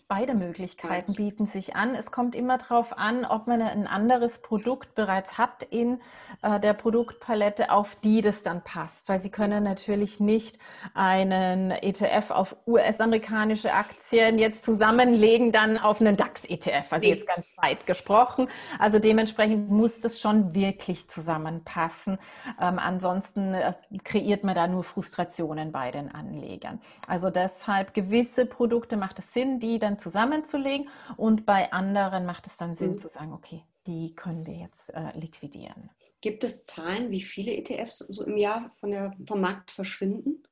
Beide 0.08 0.36
Möglichkeiten 0.36 1.08
Was? 1.08 1.16
bieten 1.16 1.48
sich 1.48 1.76
an. 1.76 1.96
Es 1.96 2.12
kommt 2.12 2.36
immer 2.36 2.60
darauf 2.60 2.96
an, 2.96 3.26
ob 3.26 3.48
man 3.48 3.60
ein 3.60 3.88
anderes 3.88 4.38
Produkt 4.38 4.94
bereits 4.94 5.40
hat 5.40 5.64
in 5.72 6.00
äh, 6.44 6.60
der 6.60 6.74
Produktpalette, 6.74 7.72
auf 7.72 7.96
die 8.04 8.22
das 8.22 8.44
dann 8.44 8.64
passt. 8.64 9.10
Weil 9.10 9.20
Sie 9.20 9.32
können 9.32 9.64
natürlich 9.64 10.20
nicht 10.20 10.60
einen 10.94 11.72
ETF 11.72 12.30
auf 12.30 12.56
US-amerikanische 12.68 13.74
Aktien 13.74 14.38
jetzt 14.38 14.64
zusammenlegen, 14.64 15.52
dann 15.52 15.80
auf 15.80 16.00
einen 16.00 16.18
DAX-ETF. 16.18 16.86
Also 16.92 17.08
jetzt 17.08 17.26
ganz 17.26 17.58
weit 17.58 17.88
gesprochen. 17.88 18.48
Also 18.78 19.00
dementsprechend 19.00 19.72
muss 19.72 20.02
das 20.02 20.20
schon 20.20 20.54
wirklich 20.54 21.10
zusammenpassen. 21.10 22.20
Ähm, 22.62 22.78
ansonsten 22.78 23.56
äh, 23.56 23.74
kreiert 24.04 24.44
man 24.44 24.54
da 24.54 24.68
nur 24.68 24.84
Frustrationen 24.84 25.72
bei 25.72 25.90
den 25.90 26.14
Anlegern. 26.14 26.80
Also 27.08 27.32
deshalb 27.32 27.96
gewisse 27.96 28.46
Produkte 28.46 28.98
macht 28.98 29.18
es 29.18 29.34
Sinn, 29.34 29.60
die 29.60 29.80
dann 29.80 29.95
zusammenzulegen 29.98 30.90
und 31.18 31.46
bei 31.46 31.72
anderen 31.72 32.26
macht 32.26 32.48
es 32.48 32.58
dann 32.58 32.76
Sinn 32.76 32.94
mhm. 32.94 33.00
zu 33.00 33.10
sagen, 33.10 33.34
okay, 33.34 33.64
die 33.88 34.16
können 34.16 34.46
wir 34.46 34.56
jetzt 34.56 34.94
äh, 34.94 35.18
liquidieren. 35.18 35.90
Gibt 36.22 36.44
es 36.44 36.64
Zahlen, 36.64 37.12
wie 37.12 37.22
viele 37.22 37.56
ETFs 37.56 38.00
so 38.00 38.24
im 38.24 38.38
Jahr 38.38 38.72
von 38.76 38.92
der, 38.92 39.14
vom 39.28 39.42
Markt 39.42 39.72
verschwinden? 39.72 40.44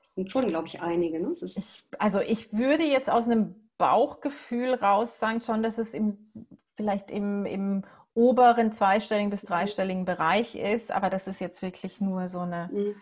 Das 0.00 0.14
sind 0.14 0.30
schon, 0.30 0.48
glaube 0.48 0.66
ich, 0.66 0.82
einige. 0.82 1.20
Ne? 1.20 1.32
Ich, 1.40 1.84
also 1.98 2.20
ich 2.20 2.52
würde 2.52 2.84
jetzt 2.84 3.08
aus 3.08 3.24
einem 3.24 3.54
Bauchgefühl 3.78 4.74
raus 4.74 5.18
sagen 5.18 5.40
schon, 5.40 5.62
dass 5.62 5.78
es 5.78 5.94
im, 5.94 6.32
vielleicht 6.76 7.10
im, 7.10 7.46
im 7.46 7.84
oberen 8.14 8.72
zweistelligen 8.72 9.30
bis 9.30 9.42
dreistelligen 9.42 10.04
Bereich 10.04 10.56
ist. 10.56 10.90
Aber 10.90 11.08
das 11.08 11.26
ist 11.26 11.40
jetzt 11.40 11.62
wirklich 11.62 12.00
nur 12.00 12.28
so 12.28 12.40
eine 12.40 12.68
mhm. 12.72 12.96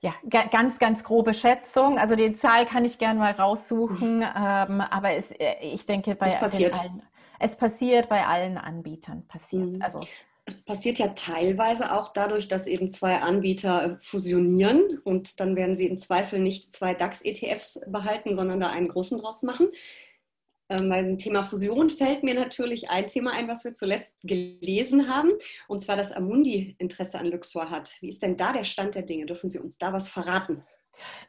Ja, 0.00 0.14
ganz, 0.50 0.78
ganz 0.78 1.04
grobe 1.04 1.34
Schätzung. 1.34 1.98
Also 1.98 2.16
die 2.16 2.34
Zahl 2.34 2.66
kann 2.66 2.84
ich 2.84 2.98
gerne 2.98 3.18
mal 3.18 3.32
raussuchen. 3.32 4.18
Mhm. 4.18 4.22
Ähm, 4.22 4.80
aber 4.80 5.12
es, 5.12 5.30
äh, 5.32 5.54
ich 5.62 5.86
denke, 5.86 6.14
bei 6.14 6.26
es 6.26 6.38
passiert. 6.38 6.78
Allen, 6.78 7.02
es 7.38 7.56
passiert 7.56 8.08
bei 8.08 8.26
allen 8.26 8.58
Anbietern. 8.58 9.26
Passiert. 9.26 9.72
Mhm. 9.72 9.82
Also 9.82 10.00
es 10.48 10.62
passiert 10.62 10.98
ja 10.98 11.08
teilweise 11.08 11.92
auch 11.92 12.12
dadurch, 12.12 12.46
dass 12.46 12.68
eben 12.68 12.88
zwei 12.88 13.16
Anbieter 13.16 13.84
äh, 13.84 13.96
fusionieren 14.00 14.98
und 15.02 15.40
dann 15.40 15.56
werden 15.56 15.74
sie 15.74 15.86
im 15.86 15.98
Zweifel 15.98 16.38
nicht 16.38 16.72
zwei 16.72 16.94
DAX-ETFs 16.94 17.80
behalten, 17.88 18.36
sondern 18.36 18.60
da 18.60 18.70
einen 18.70 18.88
großen 18.88 19.18
draus 19.18 19.42
machen. 19.42 19.68
Beim 20.68 21.16
Thema 21.16 21.44
Fusion 21.44 21.90
fällt 21.90 22.24
mir 22.24 22.34
natürlich 22.34 22.90
ein 22.90 23.06
Thema 23.06 23.32
ein, 23.32 23.46
was 23.46 23.64
wir 23.64 23.72
zuletzt 23.72 24.14
gelesen 24.22 25.08
haben, 25.08 25.30
und 25.68 25.80
zwar, 25.80 25.96
dass 25.96 26.10
Amundi 26.10 26.74
Interesse 26.78 27.18
an 27.18 27.26
Luxor 27.26 27.70
hat. 27.70 27.94
Wie 28.00 28.08
ist 28.08 28.22
denn 28.22 28.36
da 28.36 28.52
der 28.52 28.64
Stand 28.64 28.96
der 28.96 29.02
Dinge? 29.02 29.26
Dürfen 29.26 29.48
Sie 29.48 29.60
uns 29.60 29.78
da 29.78 29.92
was 29.92 30.08
verraten? 30.08 30.64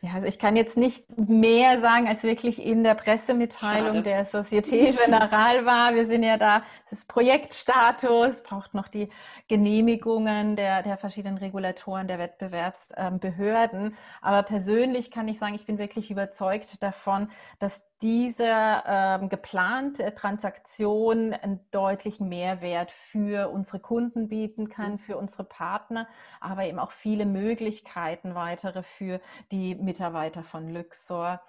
Ja, 0.01 0.13
also 0.13 0.27
ich 0.27 0.39
kann 0.39 0.55
jetzt 0.55 0.77
nicht 0.77 1.05
mehr 1.17 1.81
sagen, 1.81 2.07
als 2.07 2.23
wirklich 2.23 2.63
in 2.63 2.83
der 2.83 2.95
Pressemitteilung 2.95 3.95
Schade. 3.95 4.03
der 4.03 4.25
Société 4.25 4.93
Générale 4.93 5.65
war. 5.65 5.95
Wir 5.95 6.05
sind 6.05 6.23
ja 6.23 6.37
da, 6.37 6.63
es 6.85 6.93
ist 6.93 7.07
Projektstatus, 7.07 8.43
braucht 8.43 8.73
noch 8.73 8.87
die 8.87 9.09
Genehmigungen 9.47 10.55
der, 10.55 10.83
der 10.83 10.97
verschiedenen 10.97 11.37
Regulatoren, 11.37 12.07
der 12.07 12.19
Wettbewerbsbehörden. 12.19 13.97
Aber 14.21 14.43
persönlich 14.43 15.11
kann 15.11 15.27
ich 15.27 15.39
sagen, 15.39 15.55
ich 15.55 15.65
bin 15.65 15.77
wirklich 15.77 16.11
überzeugt 16.11 16.81
davon, 16.81 17.29
dass 17.59 17.83
diese 18.01 18.45
ähm, 18.45 19.29
geplante 19.29 20.13
Transaktion 20.13 21.33
einen 21.33 21.59
deutlichen 21.71 22.29
Mehrwert 22.29 22.91
für 22.91 23.49
unsere 23.49 23.79
Kunden 23.79 24.29
bieten 24.29 24.69
kann, 24.69 24.99
für 24.99 25.17
unsere 25.17 25.43
Partner, 25.43 26.07
aber 26.39 26.65
eben 26.65 26.79
auch 26.79 26.91
viele 26.91 27.25
Möglichkeiten 27.25 28.35
weitere 28.35 28.83
für 28.83 29.19
die 29.51 29.75
Mitarbeiter 29.75 30.43
von 30.43 30.69
Luxor. 30.69 31.41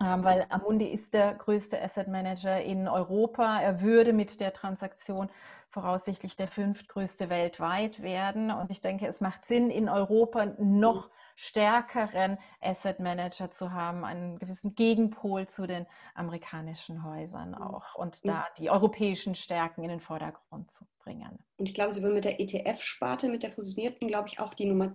Ähm, 0.00 0.22
weil 0.22 0.46
Amundi 0.48 0.86
ist 0.86 1.12
der 1.12 1.34
größte 1.34 1.82
Asset 1.82 2.06
Manager 2.06 2.62
in 2.62 2.86
Europa. 2.86 3.60
Er 3.60 3.80
würde 3.80 4.12
mit 4.12 4.38
der 4.38 4.52
Transaktion 4.52 5.28
voraussichtlich 5.70 6.36
der 6.36 6.48
fünftgrößte 6.48 7.30
weltweit 7.30 8.00
werden. 8.00 8.52
Und 8.52 8.70
ich 8.70 8.80
denke, 8.80 9.06
es 9.06 9.20
macht 9.20 9.44
Sinn, 9.44 9.70
in 9.70 9.88
Europa 9.88 10.46
noch 10.58 11.10
stärkeren 11.40 12.36
Asset 12.60 12.98
Manager 12.98 13.48
zu 13.52 13.72
haben, 13.72 14.04
einen 14.04 14.40
gewissen 14.40 14.74
Gegenpol 14.74 15.46
zu 15.46 15.68
den 15.68 15.86
amerikanischen 16.16 17.04
Häusern 17.04 17.50
mhm. 17.50 17.62
auch 17.62 17.94
und 17.94 18.18
da 18.26 18.44
die 18.58 18.70
europäischen 18.70 19.36
Stärken 19.36 19.84
in 19.84 19.88
den 19.88 20.00
Vordergrund 20.00 20.68
zu 20.72 20.84
bringen. 20.98 21.38
Und 21.56 21.68
ich 21.68 21.74
glaube, 21.74 21.92
Sie 21.92 22.02
würden 22.02 22.14
mit 22.14 22.24
der 22.24 22.40
ETF-Sparte, 22.40 23.28
mit 23.28 23.44
der 23.44 23.52
fusionierten, 23.52 24.08
glaube 24.08 24.26
ich, 24.26 24.40
auch 24.40 24.52
die 24.52 24.66
Nummer 24.66 24.94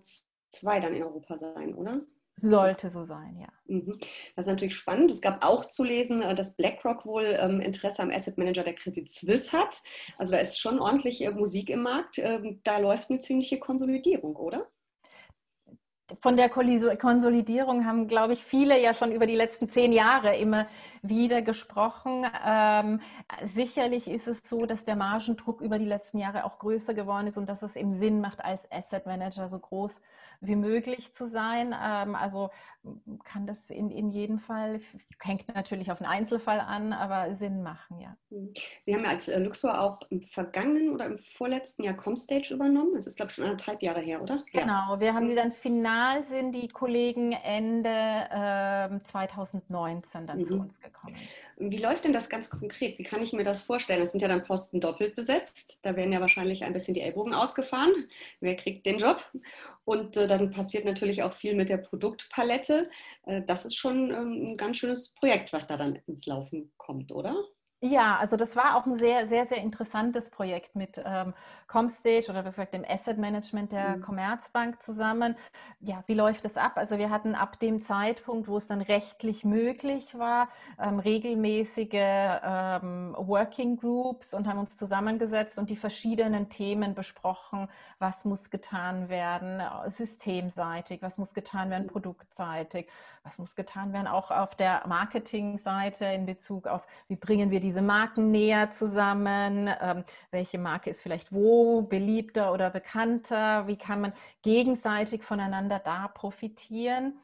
zwei 0.50 0.82
dann 0.82 0.94
in 0.94 1.04
Europa 1.04 1.40
sein, 1.40 1.76
oder? 1.76 2.02
Sollte 2.36 2.90
so 2.90 3.06
sein, 3.06 3.38
ja. 3.40 3.48
Mhm. 3.68 3.98
Das 4.36 4.46
ist 4.46 4.52
natürlich 4.52 4.76
spannend. 4.76 5.12
Es 5.12 5.22
gab 5.22 5.46
auch 5.46 5.64
zu 5.64 5.86
lesen, 5.86 6.22
äh, 6.22 6.36
dass 6.36 6.58
BlackRock 6.58 7.06
wohl 7.06 7.38
ähm, 7.40 7.62
Interesse 7.62 8.02
am 8.02 8.10
Asset 8.10 8.38
Manager 8.38 8.64
der 8.64 8.76
Credit 8.76 9.10
Suisse 9.10 9.54
hat. 9.54 9.82
Also 10.18 10.34
da 10.34 10.40
ist 10.40 10.60
schon 10.60 10.80
ordentlich 10.80 11.26
Musik 11.36 11.70
im 11.70 11.84
Markt. 11.84 12.18
Ähm, 12.18 12.60
da 12.66 12.80
läuft 12.80 13.10
eine 13.10 13.20
ziemliche 13.20 13.60
Konsolidierung, 13.60 14.36
oder? 14.36 14.68
Von 16.22 16.38
der 16.38 16.50
Konsolidierung 16.50 17.86
haben, 17.86 18.08
glaube 18.08 18.34
ich, 18.34 18.44
viele 18.44 18.82
ja 18.82 18.94
schon 18.94 19.12
über 19.12 19.26
die 19.26 19.36
letzten 19.36 19.70
zehn 19.70 19.94
Jahre 19.94 20.36
immer 20.38 20.68
wieder 21.02 21.42
gesprochen. 21.42 22.26
Ähm, 22.46 23.02
sicherlich 23.54 24.08
ist 24.08 24.28
es 24.28 24.42
so, 24.46 24.66
dass 24.66 24.84
der 24.84 24.96
Margendruck 24.96 25.62
über 25.62 25.80
die 25.80 25.86
letzten 25.86 26.18
Jahre 26.18 26.46
auch 26.46 26.60
größer 26.60 26.94
geworden 26.94 27.28
ist 27.28 27.38
und 27.38 27.48
dass 27.48 27.62
es 27.62 27.76
eben 27.76 27.94
Sinn 27.94 28.22
macht, 28.22 28.44
als 28.44 28.70
Asset 28.72 29.06
Manager 29.06 29.50
so 29.50 29.60
groß 29.60 30.02
wie 30.42 30.56
möglich 30.56 31.14
zu 31.14 31.28
sein. 31.28 31.76
Ähm, 31.82 32.16
also 32.16 32.50
kann 33.24 33.48
das 33.48 33.70
in, 33.70 33.90
in 33.90 34.10
jedem 34.10 34.40
Fall, 34.40 34.82
hängt 35.22 35.54
natürlich 35.54 35.92
auf 35.92 36.00
den 36.00 36.08
Einzelfall 36.08 36.60
an, 36.60 36.92
aber 36.92 37.36
Sinn 37.36 37.64
machen, 37.64 38.00
ja. 38.00 38.16
Mhm. 38.30 38.54
Sie 38.84 38.94
haben 38.94 39.04
ja 39.04 39.12
als 39.12 39.28
äh, 39.30 39.40
Luxor 39.40 39.80
auch 39.80 40.02
im 40.10 40.22
vergangenen 40.22 40.90
oder 40.90 41.06
im 41.06 41.18
vorletzten 41.18 41.84
Jahr 41.84 41.96
Comstage 41.96 42.54
übernommen. 42.54 42.94
Das 42.96 43.08
ist, 43.08 43.16
glaube 43.16 43.30
ich, 43.30 43.36
schon 43.36 43.46
anderthalb 43.46 43.82
Jahre 43.82 44.02
her, 44.02 44.22
oder? 44.22 44.44
Genau, 44.52 45.00
wir 45.00 45.14
haben 45.14 45.30
die 45.30 45.36
dann 45.36 45.54
final, 45.54 46.03
sind 46.30 46.54
die 46.54 46.68
Kollegen 46.68 47.32
Ende 47.32 47.90
äh, 47.90 49.04
2019 49.04 50.28
dann 50.28 50.40
mhm. 50.40 50.46
zu 50.46 50.54
uns 50.60 50.80
gekommen. 50.80 51.16
Wie 51.58 51.78
läuft 51.78 52.06
denn 52.06 52.14
das 52.14 52.30
ganz 52.30 52.50
konkret? 52.50 52.98
Wie 52.98 53.04
kann 53.04 53.22
ich 53.22 53.34
mir 53.34 53.44
das 53.44 53.62
vorstellen? 53.62 54.00
Das 54.00 54.12
sind 54.12 54.22
ja 54.22 54.28
dann 54.28 54.44
Posten 54.44 54.80
doppelt 54.80 55.16
besetzt. 55.16 55.80
Da 55.84 55.96
werden 55.96 56.12
ja 56.12 56.22
wahrscheinlich 56.22 56.64
ein 56.64 56.74
bisschen 56.74 56.94
die 56.94 57.02
Ellbogen 57.02 57.34
ausgefahren. 57.34 57.94
Wer 58.40 58.56
kriegt 58.56 58.86
den 58.86 58.98
Job? 58.98 59.32
Und 59.86 60.18
äh, 60.18 60.28
dann 60.28 60.50
passiert 60.52 60.86
natürlich 60.86 61.24
auch 61.24 61.34
viel 61.34 61.56
mit 61.56 61.70
der 61.70 61.78
Produktpalette. 61.78 62.90
Äh, 63.26 63.44
das 63.44 63.66
ist 63.66 63.76
schon 63.76 64.12
ähm, 64.12 64.48
ein 64.48 64.58
ganz 64.58 64.78
schönes 64.78 65.14
Projekt, 65.14 65.54
was 65.54 65.68
da 65.68 65.78
dann 65.78 65.96
ins 66.08 66.26
Laufen 66.26 66.72
kommt, 66.78 67.12
oder? 67.12 67.36
Ja, 67.86 68.16
also 68.16 68.38
das 68.38 68.56
war 68.56 68.78
auch 68.78 68.86
ein 68.86 68.96
sehr, 68.96 69.28
sehr, 69.28 69.46
sehr 69.46 69.58
interessantes 69.58 70.30
Projekt 70.30 70.74
mit 70.74 71.02
ähm, 71.04 71.34
Comstage 71.68 72.30
oder 72.30 72.44
besser 72.44 72.66
gesagt 72.66 72.74
dem 72.76 72.86
Asset 72.88 73.18
Management 73.18 73.74
der 73.74 73.98
mhm. 73.98 74.02
Commerzbank 74.04 74.82
zusammen. 74.82 75.36
Ja, 75.82 76.02
wie 76.08 76.14
läuft 76.14 76.46
das 76.46 76.56
ab? 76.56 76.78
Also 76.78 76.98
wir 76.98 77.10
hatten 77.10 77.36
ab 77.36 77.60
dem 77.60 77.82
Zeitpunkt, 77.82 78.48
wo 78.48 78.56
es 78.56 78.68
dann 78.68 78.80
rechtlich 78.80 79.44
möglich 79.44 80.18
war, 80.18 80.48
ähm, 80.80 81.00
regelmäßige 81.00 81.90
ähm, 81.92 83.16
Working 83.18 83.76
Groups 83.76 84.34
und 84.34 84.48
haben 84.48 84.60
uns 84.60 84.78
zusammengesetzt 84.78 85.58
und 85.58 85.70
die 85.70 85.76
verschiedenen 85.76 86.50
Themen 86.50 86.96
besprochen. 86.96 87.68
Was 88.00 88.24
muss 88.24 88.50
getan 88.50 89.10
werden, 89.10 89.60
äh, 89.60 89.92
systemseitig, 89.92 91.02
was 91.02 91.18
muss 91.18 91.34
getan 91.34 91.70
werden, 91.70 91.88
mhm. 91.88 91.92
produktseitig, 91.92 92.88
was 93.24 93.38
muss 93.38 93.56
getan 93.56 93.92
werden, 93.92 94.08
auch 94.08 94.32
auf 94.32 94.56
der 94.56 94.84
Marketingseite 94.88 96.06
in 96.06 96.26
Bezug 96.26 96.68
auf, 96.68 96.88
wie 97.10 97.18
bringen 97.18 97.52
wir 97.52 97.60
die 97.60 97.73
diese 97.74 97.82
Marken 97.82 98.30
näher 98.30 98.72
zusammen? 98.72 99.68
Ähm, 99.82 100.04
welche 100.30 100.60
Marke 100.60 100.92
ist 100.92 101.02
vielleicht 101.02 101.34
wo 101.34 101.82
beliebter 101.82 102.54
oder 102.54 102.70
bekannter? 102.70 103.66
Wie 103.68 103.78
kann 103.78 104.00
man 104.02 104.14
gegenseitig 104.44 105.24
voneinander 105.24 105.80
da 105.80 106.08
profitieren? 106.08 107.16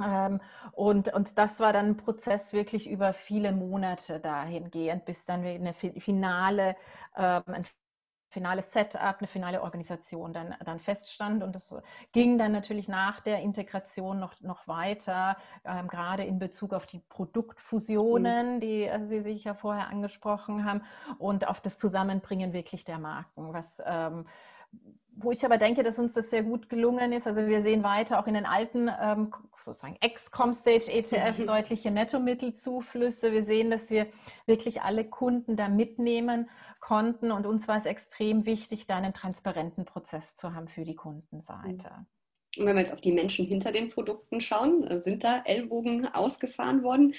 Ähm, 0.00 0.40
und, 0.72 1.12
und 1.14 1.38
das 1.38 1.58
war 1.60 1.72
dann 1.72 1.86
ein 1.86 1.96
Prozess 1.96 2.52
wirklich 2.52 2.88
über 2.88 3.12
viele 3.12 3.50
Monate 3.52 4.20
dahingehend, 4.20 5.04
bis 5.04 5.24
dann 5.24 5.44
eine 5.44 5.74
finale, 5.74 6.76
ähm, 7.16 7.42
ein 7.46 7.66
finales 8.28 8.72
Setup, 8.72 9.16
eine 9.18 9.28
finale 9.28 9.62
Organisation 9.62 10.32
dann, 10.32 10.54
dann 10.64 10.80
feststand. 10.80 11.42
Und 11.42 11.54
das 11.54 11.74
ging 12.12 12.38
dann 12.38 12.52
natürlich 12.52 12.88
nach 12.88 13.20
der 13.20 13.40
Integration 13.40 14.18
noch, 14.18 14.40
noch 14.40 14.66
weiter, 14.68 15.36
ähm, 15.64 15.88
gerade 15.88 16.24
in 16.24 16.38
Bezug 16.38 16.72
auf 16.72 16.86
die 16.86 17.00
Produktfusionen, 17.08 18.56
mhm. 18.56 18.60
die 18.60 18.84
äh, 18.84 19.06
Sie 19.06 19.20
sich 19.20 19.44
ja 19.44 19.54
vorher 19.54 19.88
angesprochen 19.88 20.64
haben, 20.64 20.82
und 21.18 21.48
auf 21.48 21.60
das 21.60 21.78
Zusammenbringen 21.78 22.52
wirklich 22.52 22.84
der 22.84 22.98
Marken, 22.98 23.52
was 23.52 23.82
ähm, 23.84 24.26
wo 25.16 25.30
ich 25.30 25.44
aber 25.44 25.58
denke, 25.58 25.82
dass 25.82 25.98
uns 25.98 26.12
das 26.12 26.30
sehr 26.30 26.42
gut 26.42 26.68
gelungen 26.68 27.12
ist. 27.12 27.26
Also 27.26 27.46
wir 27.46 27.62
sehen 27.62 27.82
weiter 27.82 28.20
auch 28.20 28.26
in 28.26 28.34
den 28.34 28.46
alten 28.46 28.90
ähm, 29.00 29.32
sozusagen 29.64 29.96
Ex-Comstage 30.00 30.92
ETFs 30.92 31.44
deutliche 31.46 31.90
Nettomittelzuflüsse. 31.90 33.32
Wir 33.32 33.42
sehen, 33.42 33.70
dass 33.70 33.90
wir 33.90 34.06
wirklich 34.44 34.82
alle 34.82 35.04
Kunden 35.04 35.56
da 35.56 35.68
mitnehmen 35.68 36.50
konnten 36.80 37.32
und 37.32 37.46
uns 37.46 37.66
war 37.66 37.78
es 37.78 37.86
extrem 37.86 38.46
wichtig, 38.46 38.86
da 38.86 38.96
einen 38.96 39.14
transparenten 39.14 39.86
Prozess 39.86 40.36
zu 40.36 40.54
haben 40.54 40.68
für 40.68 40.84
die 40.84 40.94
Kundenseite. 40.94 42.06
Und 42.58 42.66
wenn 42.66 42.76
wir 42.76 42.82
jetzt 42.82 42.92
auf 42.92 43.00
die 43.00 43.12
Menschen 43.12 43.46
hinter 43.46 43.72
den 43.72 43.88
Produkten 43.88 44.40
schauen, 44.40 44.86
sind 45.00 45.24
da 45.24 45.42
Ellbogen 45.44 46.06
ausgefahren 46.14 46.82
worden? 46.82 47.14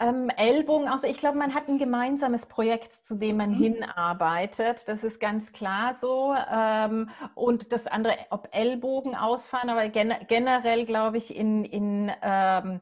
Ähm, 0.00 0.30
Ellbogen, 0.30 0.88
also 0.88 1.06
ich 1.06 1.18
glaube, 1.18 1.38
man 1.38 1.54
hat 1.54 1.68
ein 1.68 1.78
gemeinsames 1.78 2.46
Projekt, 2.46 3.06
zu 3.06 3.16
dem 3.16 3.36
man 3.38 3.50
mhm. 3.50 3.62
hinarbeitet. 3.62 4.88
Das 4.88 5.04
ist 5.04 5.20
ganz 5.20 5.52
klar 5.52 5.94
so. 5.94 6.34
Ähm, 6.52 7.10
und 7.34 7.72
das 7.72 7.86
andere, 7.86 8.16
ob 8.30 8.48
Ellbogen 8.52 9.14
ausfahren, 9.14 9.70
aber 9.70 9.88
gen 9.88 10.14
generell 10.28 10.86
glaube 10.86 11.18
ich, 11.18 11.34
in, 11.34 11.64
in 11.64 12.12
ähm, 12.22 12.80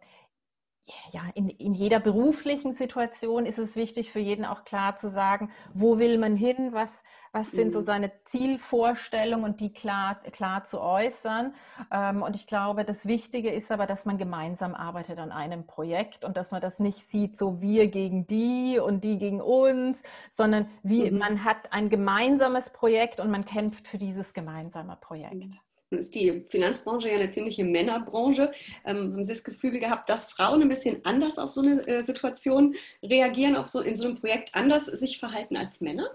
ja, 1.13 1.23
in, 1.35 1.49
in 1.49 1.75
jeder 1.75 1.99
beruflichen 1.99 2.73
Situation 2.73 3.45
ist 3.45 3.59
es 3.59 3.75
wichtig 3.75 4.13
für 4.13 4.21
jeden 4.21 4.45
auch 4.45 4.65
klar 4.65 4.97
zu 4.97 5.11
sagen, 5.11 5.51
wo 5.75 5.99
will 5.99 6.19
man 6.19 6.37
hin, 6.37 6.69
was, 6.73 6.91
was 7.33 7.51
sind 7.51 7.73
so 7.73 7.81
mhm. 7.81 7.85
seine 7.85 8.13
Zielvorstellungen 8.25 9.45
und 9.45 9.61
die 9.61 9.73
klar, 9.73 10.17
klar 10.33 10.65
zu 10.65 10.81
äußern. 10.81 11.55
Ähm, 11.91 12.23
und 12.23 12.37
ich 12.37 12.47
glaube, 12.47 12.85
das 12.85 13.05
Wichtige 13.05 13.51
ist 13.51 13.73
aber, 13.73 13.87
dass 13.87 14.05
man 14.05 14.17
gemeinsam 14.17 14.75
arbeitet 14.75 15.19
an 15.19 15.33
einem 15.33 15.67
Projekt 15.67 16.25
und 16.25 16.37
dass 16.37 16.53
man 16.53 16.61
das 16.61 16.79
nicht 16.79 17.11
sieht, 17.11 17.37
so 17.37 17.61
wir 17.61 17.89
gegen 17.89 18.27
die 18.29 18.79
und 18.79 19.03
die 19.03 19.19
gegen 19.19 19.41
uns, 19.41 20.05
sondern 20.31 20.69
wie, 20.83 21.11
mhm. 21.11 21.19
man 21.19 21.45
hat 21.45 21.73
ein 21.73 21.89
gemeinsames 21.89 22.71
Projekt 22.71 23.19
und 23.19 23.31
man 23.31 23.45
kämpft 23.45 23.89
für 23.89 23.99
dieses 23.99 24.35
gemeinsame 24.35 24.97
Projekt. 25.01 25.35
Mhm. 25.35 25.59
Nun 25.91 26.01
ist 26.01 26.15
die 26.15 26.43
Finanzbranche 26.45 27.09
ja 27.09 27.15
eine 27.15 27.31
ziemliche 27.31 27.65
Männerbranche. 27.65 28.51
Ähm, 28.85 29.13
haben 29.13 29.25
Sie 29.25 29.33
das 29.33 29.45
Gefühl 29.45 29.79
gehabt, 29.79 30.09
dass 30.09 30.25
Frauen 30.25 30.63
ein 30.63 30.69
bisschen 30.69 31.05
anders 31.05 31.39
auf 31.39 31.53
so 31.53 31.61
eine 31.61 31.87
äh, 31.87 32.03
Situation 32.03 32.75
reagieren, 33.03 33.57
auf 33.57 33.69
so, 33.69 33.81
in 33.81 33.95
so 33.95 34.07
einem 34.07 34.19
Projekt 34.19 34.55
anders 34.55 34.87
sich 34.87 35.19
verhalten 35.19 35.57
als 35.57 35.81
Männer? 35.81 36.11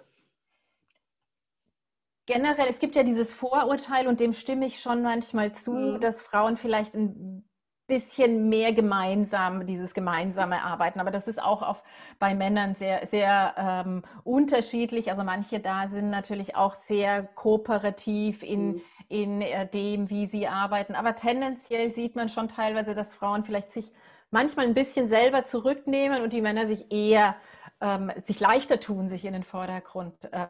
generell, 2.32 2.68
es 2.70 2.80
gibt 2.80 2.96
ja 2.96 3.04
dieses 3.04 3.34
Vorurteil 3.34 4.08
und 4.08 4.20
dem 4.20 4.32
stimme 4.34 4.66
ich 4.66 4.80
schon 4.80 5.02
manchmal 5.02 5.54
zu, 5.54 5.72
mhm. 5.72 6.00
dass 6.00 6.22
Frauen 6.22 6.56
vielleicht 6.56 6.94
ein 6.96 7.44
bisschen 7.88 8.48
mehr 8.48 8.72
gemeinsam, 8.72 9.68
dieses 9.68 9.94
gemeinsame 9.94 10.64
Arbeiten. 10.64 11.02
Aber 11.02 11.12
das 11.12 11.28
ist 11.28 11.42
auch 11.42 11.62
auf, 11.62 11.84
bei 12.20 12.34
Männern 12.34 12.74
sehr, 12.76 13.06
sehr 13.08 13.54
ähm, 13.58 14.04
unterschiedlich. 14.24 15.10
Also 15.10 15.26
manche 15.26 15.60
da 15.60 15.90
sind 15.90 16.10
natürlich 16.10 16.56
auch 16.56 16.74
sehr 16.76 17.24
kooperativ 17.24 18.44
in, 18.44 18.76
mhm. 18.76 18.82
In 19.12 19.42
äh, 19.42 19.68
dem, 19.68 20.10
wie 20.10 20.26
sie 20.26 20.48
arbeiten. 20.48 20.96
Aber 20.96 21.16
tendenziell 21.16 21.94
sieht 21.94 22.16
man 22.16 22.30
schon 22.30 22.50
teilweise, 22.50 22.96
dass 22.96 23.14
Frauen 23.14 23.44
vielleicht 23.44 23.74
sich 23.74 23.92
manchmal 24.32 24.66
ein 24.66 24.74
bisschen 24.74 25.08
selber 25.08 25.44
zurücknehmen 25.46 26.22
und 26.22 26.34
die 26.34 26.42
Männer 26.42 26.68
sich 26.68 26.92
eher, 26.92 27.36
ähm, 27.82 28.12
sich 28.26 28.40
leichter 28.40 28.80
tun, 28.80 29.10
sich 29.10 29.26
in 29.26 29.34
den 29.34 29.44
Vordergrund 29.44 30.16
äh, 30.32 30.48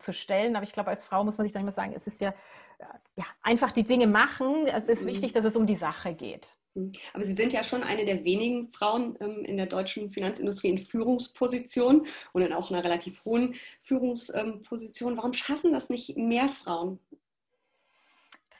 zu 0.00 0.12
stellen. 0.12 0.56
Aber 0.56 0.64
ich 0.64 0.72
glaube, 0.72 0.90
als 0.90 1.04
Frau 1.04 1.24
muss 1.24 1.38
man 1.38 1.46
sich 1.46 1.52
dann 1.52 1.62
immer 1.62 1.72
sagen, 1.72 1.94
es 1.96 2.06
ist 2.06 2.20
ja, 2.20 2.30
äh, 2.78 2.84
ja 3.16 3.24
einfach 3.42 3.72
die 3.72 3.84
Dinge 3.84 4.08
machen. 4.08 4.66
Es 4.66 4.88
ist 4.88 5.02
mhm. 5.02 5.08
wichtig, 5.08 5.32
dass 5.32 5.44
es 5.44 5.56
um 5.56 5.66
die 5.66 5.76
Sache 5.76 6.14
geht. 6.14 6.56
Hm. 6.74 6.90
Aber 7.12 7.22
Sie 7.22 7.34
sind 7.34 7.52
ja 7.52 7.62
schon 7.62 7.82
eine 7.82 8.04
der 8.04 8.24
wenigen 8.24 8.72
Frauen 8.72 9.16
ähm, 9.20 9.44
in 9.44 9.56
der 9.56 9.66
deutschen 9.66 10.10
Finanzindustrie 10.10 10.70
in 10.70 10.78
Führungsposition 10.78 12.06
und 12.32 12.42
in 12.42 12.52
auch 12.52 12.70
einer 12.70 12.82
relativ 12.82 13.24
hohen 13.24 13.54
Führungsposition. 13.80 15.16
Warum 15.16 15.32
schaffen 15.32 15.72
das 15.72 15.90
nicht 15.90 16.16
mehr 16.16 16.48
Frauen? 16.48 16.98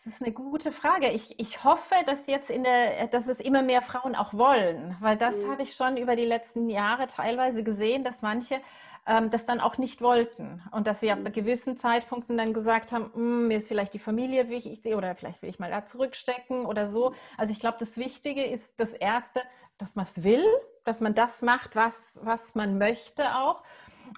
Das 0.04 0.14
ist 0.14 0.22
eine 0.22 0.32
gute 0.32 0.72
Frage. 0.72 1.10
Ich, 1.10 1.38
ich 1.38 1.62
hoffe, 1.62 1.94
dass 2.06 2.26
jetzt 2.26 2.50
in 2.50 2.64
der, 2.64 3.06
dass 3.06 3.28
es 3.28 3.38
immer 3.38 3.62
mehr 3.62 3.82
Frauen 3.82 4.16
auch 4.16 4.34
wollen, 4.34 4.96
weil 5.00 5.16
das 5.16 5.36
mhm. 5.36 5.52
habe 5.52 5.62
ich 5.62 5.74
schon 5.74 5.96
über 5.96 6.16
die 6.16 6.24
letzten 6.24 6.68
Jahre 6.68 7.06
teilweise 7.06 7.62
gesehen, 7.62 8.02
dass 8.02 8.20
manche 8.20 8.60
ähm, 9.06 9.30
das 9.30 9.44
dann 9.44 9.60
auch 9.60 9.78
nicht 9.78 10.00
wollten 10.00 10.60
und 10.72 10.88
dass 10.88 10.98
sie 10.98 11.12
ab 11.12 11.20
mhm. 11.20 11.32
gewissen 11.32 11.76
Zeitpunkten 11.78 12.36
dann 12.36 12.52
gesagt 12.52 12.90
haben, 12.90 13.12
hm, 13.14 13.48
mir 13.48 13.58
ist 13.58 13.68
vielleicht 13.68 13.94
die 13.94 14.00
Familie 14.00 14.48
wichtig 14.48 14.94
oder 14.94 15.14
vielleicht 15.14 15.40
will 15.40 15.50
ich 15.50 15.60
mal 15.60 15.70
da 15.70 15.86
zurückstecken 15.86 16.66
oder 16.66 16.88
so. 16.88 17.10
Mhm. 17.10 17.14
Also 17.36 17.52
ich 17.52 17.60
glaube, 17.60 17.76
das 17.78 17.96
Wichtige 17.96 18.44
ist 18.44 18.74
das 18.78 18.92
Erste, 18.92 19.40
dass 19.78 19.94
man 19.94 20.06
es 20.06 20.24
will, 20.24 20.44
dass 20.84 21.00
man 21.00 21.14
das 21.14 21.42
macht, 21.42 21.76
was, 21.76 22.18
was 22.22 22.56
man 22.56 22.76
möchte 22.76 23.36
auch. 23.36 23.62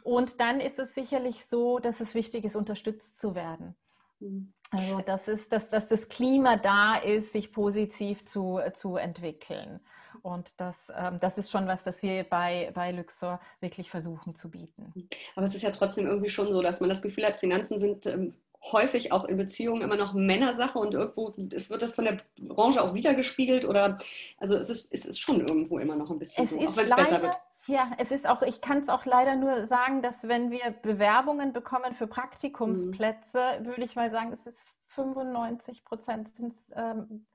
Und 0.03 0.41
dann 0.41 0.61
ist 0.61 0.79
es 0.79 0.95
sicherlich 0.95 1.45
so, 1.47 1.79
dass 1.79 2.01
es 2.01 2.15
wichtig 2.15 2.45
ist, 2.45 2.57
unterstützt 2.57 3.21
zu 3.21 3.35
werden. 3.35 3.75
Mhm. 4.21 4.53
Also 4.75 4.99
das 5.07 5.29
ist, 5.29 5.53
dass, 5.53 5.71
dass 5.71 5.89
das 5.89 6.09
Klima 6.09 6.57
da 6.57 6.97
ist, 6.97 7.33
sich 7.33 7.53
positiv 7.53 8.25
zu, 8.27 8.61
zu 8.75 8.97
entwickeln. 8.97 9.81
Und 10.23 10.53
das, 10.59 10.77
ähm, 10.97 11.19
das 11.21 11.39
ist 11.39 11.51
schon 11.51 11.67
was, 11.67 11.85
das 11.85 12.03
wir 12.03 12.25
bei, 12.25 12.71
bei 12.75 12.93
Luxor 12.93 13.41
wirklich 13.61 13.91
versuchen 13.91 14.35
zu 14.35 14.51
bieten. 14.51 14.93
Aber 15.37 15.47
es 15.47 15.55
ist 15.55 15.63
ja 15.63 15.71
trotzdem 15.71 16.07
irgendwie 16.07 16.31
schon 16.31 16.51
so, 16.51 16.63
dass 16.63 16.81
man 16.81 16.89
das 16.89 17.03
Gefühl 17.03 17.27
hat, 17.27 17.39
Finanzen 17.39 17.79
sind 17.79 18.07
ähm, 18.07 18.35
häufig 18.73 19.13
auch 19.13 19.25
in 19.27 19.37
Beziehungen 19.37 19.83
immer 19.83 19.97
noch 19.97 20.15
Männersache 20.15 20.79
und 20.79 20.95
irgendwo 20.95 21.35
es 21.53 21.69
wird 21.69 21.83
das 21.83 21.95
von 21.95 22.07
der 22.07 22.17
Branche 22.41 22.83
auch 22.83 22.95
wiedergespiegelt 22.95 23.67
oder 23.67 23.99
also 24.39 24.57
es 24.57 24.71
ist, 24.71 24.95
es 24.95 25.05
ist 25.05 25.21
schon 25.21 25.41
irgendwo 25.41 25.79
immer 25.79 25.97
noch 25.97 26.11
ein 26.11 26.19
bisschen 26.19 26.45
es 26.45 26.51
so, 26.51 26.59
auch 26.59 26.77
wenn 26.77 26.85
es 26.85 26.97
besser 26.97 27.23
wird. 27.23 27.37
Ja, 27.67 27.91
es 27.99 28.11
ist 28.11 28.27
auch, 28.27 28.43
ich 28.43 28.61
kann 28.61 28.83
es 28.83 28.89
auch 28.89 29.07
leider 29.07 29.37
nur 29.37 29.67
sagen, 29.67 30.03
dass 30.03 30.29
wenn 30.29 30.51
wir 30.51 30.71
Bewerbungen 30.83 31.53
bekommen 31.53 31.95
für 31.95 32.07
Praktikumsplätze, 32.07 33.61
mhm. 33.61 33.67
würde 33.67 33.85
ich 33.85 33.97
mal 33.97 34.11
sagen, 34.11 34.33
es 34.33 34.47
ist 34.47 34.61
95 34.89 35.85
Prozent 35.85 36.29
sind 36.37 36.55
ähm, 36.75 37.27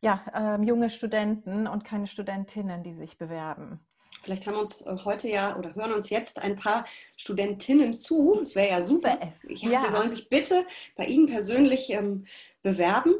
ja, 0.00 0.24
ähm, 0.32 0.62
junge 0.62 0.90
Studenten 0.90 1.66
und 1.66 1.84
keine 1.84 2.06
Studentinnen, 2.06 2.82
die 2.84 2.94
sich 2.94 3.18
bewerben. 3.18 3.80
Vielleicht 4.22 4.46
haben 4.46 4.56
uns 4.56 4.86
äh, 4.86 4.96
heute 5.04 5.28
ja 5.28 5.56
oder 5.56 5.74
hören 5.74 5.92
uns 5.92 6.10
jetzt 6.10 6.42
ein 6.42 6.54
paar 6.54 6.84
Studentinnen 7.16 7.94
zu. 7.94 8.36
Das 8.38 8.54
wäre 8.54 8.68
ja 8.68 8.82
super. 8.82 9.18
Ja, 9.48 9.70
ja. 9.70 9.82
Sie 9.84 9.90
sollen 9.90 10.10
sich 10.10 10.28
bitte 10.28 10.64
bei 10.96 11.06
Ihnen 11.06 11.26
persönlich 11.26 11.90
ähm, 11.90 12.24
bewerben. 12.62 13.14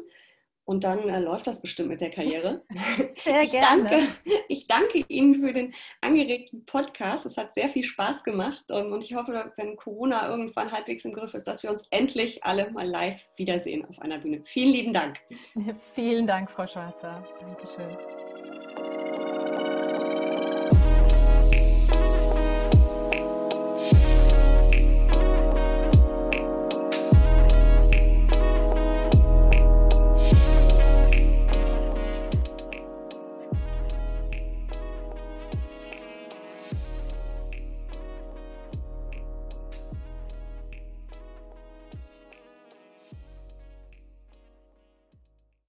Und 0.69 0.83
dann 0.83 1.09
äh, 1.09 1.19
läuft 1.19 1.47
das 1.47 1.63
bestimmt 1.63 1.89
mit 1.89 1.99
der 1.99 2.11
Karriere. 2.11 2.61
Sehr 3.15 3.41
ich 3.41 3.49
gerne. 3.49 3.89
Danke, 3.89 4.07
ich 4.49 4.67
danke 4.67 5.03
Ihnen 5.07 5.33
für 5.33 5.51
den 5.51 5.73
angeregten 6.01 6.63
Podcast. 6.63 7.25
Es 7.25 7.37
hat 7.37 7.55
sehr 7.55 7.67
viel 7.69 7.81
Spaß 7.81 8.23
gemacht. 8.23 8.63
Ähm, 8.69 8.93
und 8.93 9.03
ich 9.03 9.15
hoffe, 9.15 9.51
wenn 9.55 9.75
Corona 9.77 10.29
irgendwann 10.29 10.71
halbwegs 10.71 11.05
im 11.05 11.13
Griff 11.13 11.33
ist, 11.33 11.47
dass 11.47 11.63
wir 11.63 11.71
uns 11.71 11.87
endlich 11.89 12.43
alle 12.43 12.69
mal 12.69 12.85
live 12.85 13.27
wiedersehen 13.35 13.83
auf 13.85 13.99
einer 13.99 14.19
Bühne. 14.19 14.41
Vielen 14.45 14.71
lieben 14.71 14.93
Dank. 14.93 15.17
Vielen 15.95 16.27
Dank, 16.27 16.51
Frau 16.51 16.67
Schwarzer. 16.67 17.23
Dankeschön. 17.39 17.97